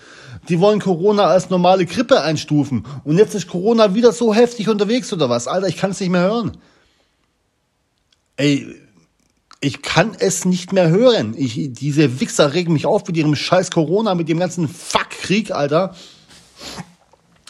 die 0.47 0.60
wollen 0.60 0.80
Corona 0.80 1.23
als 1.23 1.49
normale 1.49 1.88
Grippe 1.88 2.21
einstufen. 2.21 2.86
Und 3.04 3.17
jetzt 3.17 3.34
ist 3.34 3.47
Corona 3.47 3.95
wieder 3.95 4.12
so 4.12 4.32
heftig 4.32 4.69
unterwegs 4.69 5.12
oder 5.12 5.28
was? 5.28 5.47
Alter, 5.47 5.67
ich 5.67 5.78
kann 5.78 5.89
es 5.89 5.99
nicht 5.99 6.12
mehr 6.12 6.21
hören. 6.21 6.56
Ey, 8.38 8.75
ich 9.65 9.82
kann 9.82 10.15
es 10.19 10.45
nicht 10.45 10.73
mehr 10.73 10.89
hören. 10.89 11.34
Ich, 11.36 11.73
diese 11.73 12.19
Wichser 12.19 12.54
regen 12.54 12.73
mich 12.73 12.86
auf 12.86 13.08
mit 13.08 13.17
ihrem 13.17 13.36
scheiß 13.36 13.71
Corona, 13.71 14.13
mit 14.13 14.30
dem 14.30 14.38
ganzen 14.38 14.67
Fuck-Krieg, 14.67 15.49
Alter. 15.49 15.95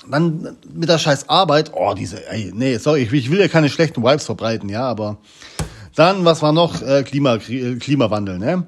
Dann 0.09 0.55
mit 0.73 0.87
der 0.87 0.97
scheiß 0.97 1.27
Arbeit. 1.27 1.71
Oh, 1.73 1.93
diese, 1.93 2.25
ey, 2.29 2.53
nee, 2.55 2.77
sorry, 2.77 3.01
ich, 3.01 3.11
ich 3.11 3.31
will 3.31 3.41
ja 3.41 3.49
keine 3.49 3.69
schlechten 3.69 4.01
Vibes 4.01 4.23
verbreiten, 4.23 4.69
ja, 4.69 4.83
aber 4.83 5.17
dann, 5.93 6.23
was 6.23 6.41
war 6.41 6.53
noch? 6.53 6.81
Äh, 6.81 7.03
Klima, 7.03 7.37
Klimawandel, 7.37 8.39
ne? 8.39 8.65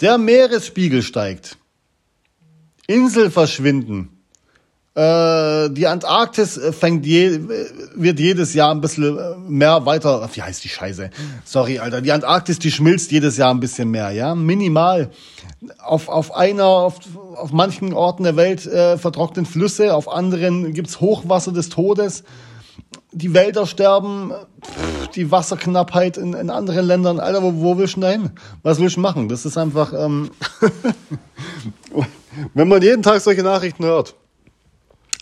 Der 0.00 0.18
Meeresspiegel 0.18 1.02
steigt. 1.02 1.58
Insel 2.88 3.30
verschwinden. 3.30 4.11
Äh, 4.94 5.70
die 5.70 5.86
Antarktis 5.86 6.58
äh, 6.58 6.70
fängt 6.70 7.06
je, 7.06 7.40
wird 7.94 8.20
jedes 8.20 8.52
Jahr 8.52 8.74
ein 8.74 8.82
bisschen 8.82 9.16
äh, 9.16 9.36
mehr 9.48 9.86
weiter. 9.86 10.28
Wie 10.34 10.42
heißt 10.42 10.62
die 10.62 10.68
Scheiße? 10.68 11.08
Sorry, 11.44 11.78
Alter. 11.78 12.02
Die 12.02 12.12
Antarktis, 12.12 12.58
die 12.58 12.70
schmilzt 12.70 13.10
jedes 13.10 13.38
Jahr 13.38 13.54
ein 13.54 13.60
bisschen 13.60 13.90
mehr, 13.90 14.10
ja. 14.10 14.34
Minimal. 14.34 15.10
Auf, 15.78 16.10
auf 16.10 16.34
einer, 16.34 16.66
auf, 16.66 16.96
auf 17.36 17.52
manchen 17.52 17.94
Orten 17.94 18.24
der 18.24 18.36
Welt 18.36 18.66
äh, 18.66 18.98
vertrocknen 18.98 19.46
Flüsse, 19.46 19.94
auf 19.94 20.12
anderen 20.12 20.74
gibt's 20.74 21.00
Hochwasser 21.00 21.52
des 21.52 21.70
Todes. 21.70 22.24
Die 23.12 23.32
Wälder 23.32 23.66
sterben, 23.66 24.32
pff, 24.62 25.08
die 25.08 25.30
Wasserknappheit 25.30 26.18
in, 26.18 26.34
in 26.34 26.50
anderen 26.50 26.86
Ländern. 26.86 27.18
Alter, 27.18 27.42
wo, 27.42 27.54
wo 27.62 27.78
willst 27.78 27.96
du 27.96 28.00
denn 28.00 28.22
hin? 28.22 28.30
Was 28.62 28.78
willst 28.78 28.96
du 28.96 29.00
machen? 29.00 29.30
Das 29.30 29.46
ist 29.46 29.56
einfach. 29.56 29.94
Ähm 29.94 30.30
Wenn 32.54 32.68
man 32.68 32.82
jeden 32.82 33.02
Tag 33.02 33.20
solche 33.20 33.42
Nachrichten 33.42 33.84
hört, 33.84 34.14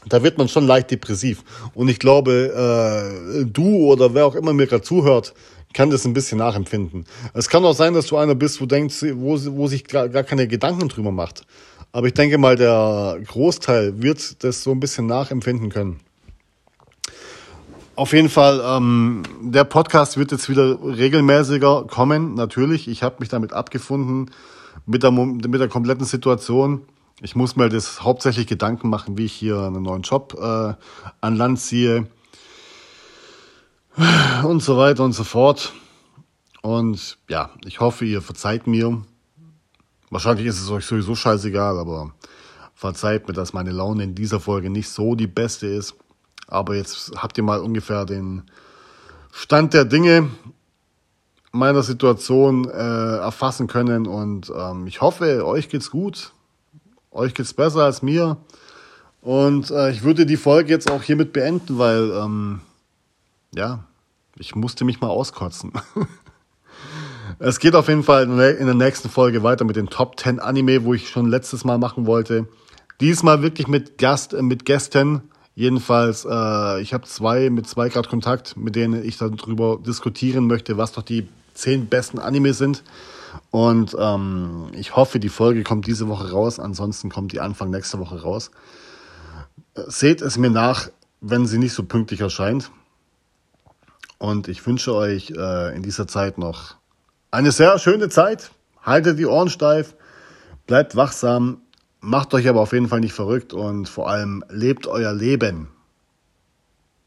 da 0.06 0.22
wird 0.22 0.38
man 0.38 0.48
schon 0.48 0.66
leicht 0.66 0.90
depressiv. 0.90 1.42
Und 1.74 1.88
ich 1.88 1.98
glaube, 1.98 3.42
äh, 3.42 3.44
du 3.44 3.92
oder 3.92 4.14
wer 4.14 4.26
auch 4.26 4.34
immer 4.34 4.52
mir 4.52 4.66
gerade 4.66 4.82
zuhört, 4.82 5.34
kann 5.72 5.90
das 5.90 6.04
ein 6.04 6.12
bisschen 6.12 6.38
nachempfinden. 6.38 7.04
Es 7.34 7.48
kann 7.48 7.64
auch 7.64 7.74
sein, 7.74 7.94
dass 7.94 8.06
du 8.06 8.16
einer 8.16 8.34
bist, 8.34 8.60
wo 8.60 8.66
denkst, 8.66 9.02
wo, 9.14 9.38
wo 9.56 9.66
sich 9.68 9.84
gar, 9.84 10.08
gar 10.08 10.24
keine 10.24 10.48
Gedanken 10.48 10.88
drüber 10.88 11.12
macht. 11.12 11.42
Aber 11.92 12.06
ich 12.06 12.14
denke 12.14 12.38
mal, 12.38 12.56
der 12.56 13.18
Großteil 13.26 14.02
wird 14.02 14.42
das 14.44 14.62
so 14.62 14.70
ein 14.72 14.80
bisschen 14.80 15.06
nachempfinden 15.06 15.70
können. 15.70 16.00
Auf 17.96 18.12
jeden 18.12 18.30
Fall, 18.30 18.62
ähm, 18.64 19.22
der 19.42 19.64
Podcast 19.64 20.16
wird 20.16 20.32
jetzt 20.32 20.48
wieder 20.48 20.78
regelmäßiger 20.82 21.84
kommen, 21.86 22.34
natürlich. 22.34 22.88
Ich 22.88 23.02
habe 23.02 23.16
mich 23.18 23.28
damit 23.28 23.52
abgefunden, 23.52 24.30
mit 24.86 25.02
der, 25.02 25.10
mit 25.10 25.60
der 25.60 25.68
kompletten 25.68 26.06
Situation. 26.06 26.82
Ich 27.22 27.37
muss 27.37 27.54
mir 27.54 27.68
das 27.68 28.02
hauptsächlich 28.02 28.46
Gedanken 28.46 28.88
machen, 28.88 29.18
wie 29.18 29.26
ich 29.26 29.35
hier 29.35 29.59
einen 29.59 29.83
neuen 29.83 30.00
Job 30.00 30.35
äh, 30.40 30.74
an 31.20 31.37
Land 31.37 31.61
ziehe 31.61 32.06
und 34.42 34.62
so 34.62 34.78
weiter 34.78 35.04
und 35.04 35.12
so 35.12 35.24
fort. 35.24 35.74
Und 36.62 37.18
ja, 37.28 37.50
ich 37.66 37.80
hoffe, 37.80 38.06
ihr 38.06 38.22
verzeiht 38.22 38.66
mir. 38.66 39.02
Wahrscheinlich 40.09 40.46
ist 40.46 40.62
es 40.62 40.70
euch 40.70 40.87
sowieso 40.87 41.14
scheißegal, 41.14 41.78
aber 41.78 42.14
verzeiht 42.74 43.28
mir, 43.28 43.35
dass 43.35 43.52
meine 43.52 43.70
Laune 43.70 44.04
in 44.04 44.14
dieser 44.14 44.40
Folge 44.40 44.70
nicht 44.70 44.88
so 44.88 45.14
die 45.14 45.26
beste 45.26 45.66
ist. 45.66 45.96
Aber 46.46 46.74
jetzt 46.74 47.12
habt 47.16 47.37
ihr 47.37 47.44
mal 47.44 47.61
ungefähr 47.61 48.06
den 48.06 48.50
Stand 49.30 49.74
der 49.74 49.85
Dinge 49.85 50.30
meiner 51.52 51.83
Situation 51.83 52.66
äh, 52.66 53.16
erfassen 53.18 53.66
können 53.66 54.06
und 54.06 54.50
ähm, 54.56 54.87
ich 54.87 55.02
hoffe, 55.02 55.44
euch 55.44 55.68
geht's 55.68 55.90
gut. 55.90 56.33
Euch 57.10 57.34
geht's 57.34 57.54
besser 57.54 57.84
als 57.84 58.02
mir. 58.02 58.36
Und 59.20 59.70
äh, 59.70 59.90
ich 59.90 60.02
würde 60.02 60.26
die 60.26 60.36
Folge 60.36 60.70
jetzt 60.70 60.90
auch 60.90 61.02
hiermit 61.02 61.32
beenden, 61.32 61.78
weil, 61.78 62.10
ähm, 62.10 62.60
ja, 63.54 63.84
ich 64.38 64.54
musste 64.54 64.84
mich 64.84 65.00
mal 65.00 65.08
auskotzen. 65.08 65.72
es 67.38 67.58
geht 67.58 67.74
auf 67.74 67.88
jeden 67.88 68.04
Fall 68.04 68.24
in 68.24 68.66
der 68.66 68.74
nächsten 68.74 69.10
Folge 69.10 69.42
weiter 69.42 69.64
mit 69.64 69.76
den 69.76 69.88
Top 69.88 70.18
10 70.18 70.38
Anime, 70.38 70.84
wo 70.84 70.94
ich 70.94 71.10
schon 71.10 71.28
letztes 71.28 71.64
Mal 71.64 71.78
machen 71.78 72.06
wollte. 72.06 72.48
Diesmal 73.00 73.42
wirklich 73.42 73.66
mit 73.66 73.98
Gast, 73.98 74.32
äh, 74.32 74.42
mit 74.42 74.64
Gästen. 74.64 75.22
Jedenfalls, 75.54 76.24
äh, 76.24 76.80
ich 76.80 76.94
habe 76.94 77.04
zwei 77.04 77.50
mit 77.50 77.68
zwei 77.68 77.88
Grad 77.88 78.08
Kontakt, 78.08 78.56
mit 78.56 78.76
denen 78.76 79.04
ich 79.04 79.18
darüber 79.18 79.78
diskutieren 79.84 80.46
möchte, 80.46 80.78
was 80.78 80.92
doch 80.92 81.02
die 81.02 81.28
zehn 81.54 81.86
besten 81.86 82.18
Anime 82.18 82.54
sind. 82.54 82.82
Und 83.50 83.96
ähm, 83.98 84.68
ich 84.72 84.96
hoffe, 84.96 85.20
die 85.20 85.28
Folge 85.28 85.62
kommt 85.62 85.86
diese 85.86 86.08
Woche 86.08 86.30
raus. 86.30 86.58
Ansonsten 86.58 87.10
kommt 87.10 87.32
die 87.32 87.40
Anfang 87.40 87.70
nächster 87.70 87.98
Woche 87.98 88.22
raus. 88.22 88.50
Seht 89.74 90.22
es 90.22 90.36
mir 90.36 90.50
nach, 90.50 90.88
wenn 91.20 91.46
sie 91.46 91.58
nicht 91.58 91.74
so 91.74 91.84
pünktlich 91.84 92.20
erscheint. 92.20 92.70
Und 94.18 94.48
ich 94.48 94.66
wünsche 94.66 94.94
euch 94.94 95.30
äh, 95.30 95.74
in 95.74 95.82
dieser 95.82 96.06
Zeit 96.06 96.38
noch 96.38 96.76
eine 97.30 97.52
sehr 97.52 97.78
schöne 97.78 98.08
Zeit. 98.08 98.50
Haltet 98.82 99.18
die 99.18 99.26
Ohren 99.26 99.48
steif, 99.48 99.94
bleibt 100.66 100.96
wachsam, 100.96 101.62
macht 102.00 102.34
euch 102.34 102.48
aber 102.48 102.60
auf 102.60 102.72
jeden 102.72 102.88
Fall 102.88 103.00
nicht 103.00 103.12
verrückt 103.12 103.52
und 103.52 103.88
vor 103.88 104.08
allem 104.08 104.44
lebt 104.48 104.86
euer 104.86 105.12
Leben. 105.12 105.68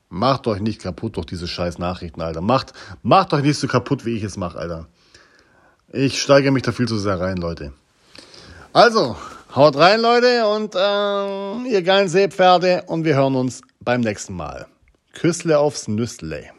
Macht 0.10 0.46
euch 0.46 0.62
nicht 0.62 0.82
kaputt 0.82 1.18
durch 1.18 1.26
diese 1.26 1.48
scheiß 1.48 1.80
Nachrichten, 1.80 2.22
Alter. 2.22 2.42
Macht, 2.42 2.74
macht 3.02 3.34
euch 3.34 3.44
nicht 3.44 3.58
so 3.58 3.68
kaputt, 3.68 4.06
wie 4.06 4.16
ich 4.16 4.24
es 4.24 4.38
mache, 4.38 4.60
Alter. 4.60 4.88
Ich 5.96 6.20
steige 6.20 6.50
mich 6.50 6.64
da 6.64 6.72
viel 6.72 6.88
zu 6.88 6.98
sehr 6.98 7.20
rein, 7.20 7.38
Leute. 7.38 7.72
Also, 8.74 9.16
haut 9.56 9.76
rein, 9.76 10.02
Leute, 10.02 10.48
und 10.48 10.74
äh, 10.74 11.70
ihr 11.70 11.84
geilen 11.84 12.10
Seepferde, 12.10 12.86
und 12.88 13.06
wir 13.06 13.14
hören 13.14 13.36
uns 13.36 13.62
beim 13.80 14.02
nächsten 14.02 14.34
Mal. 14.34 14.66
Küssle 15.14 15.60
aufs 15.60 15.88
Nüssle. 15.88 16.50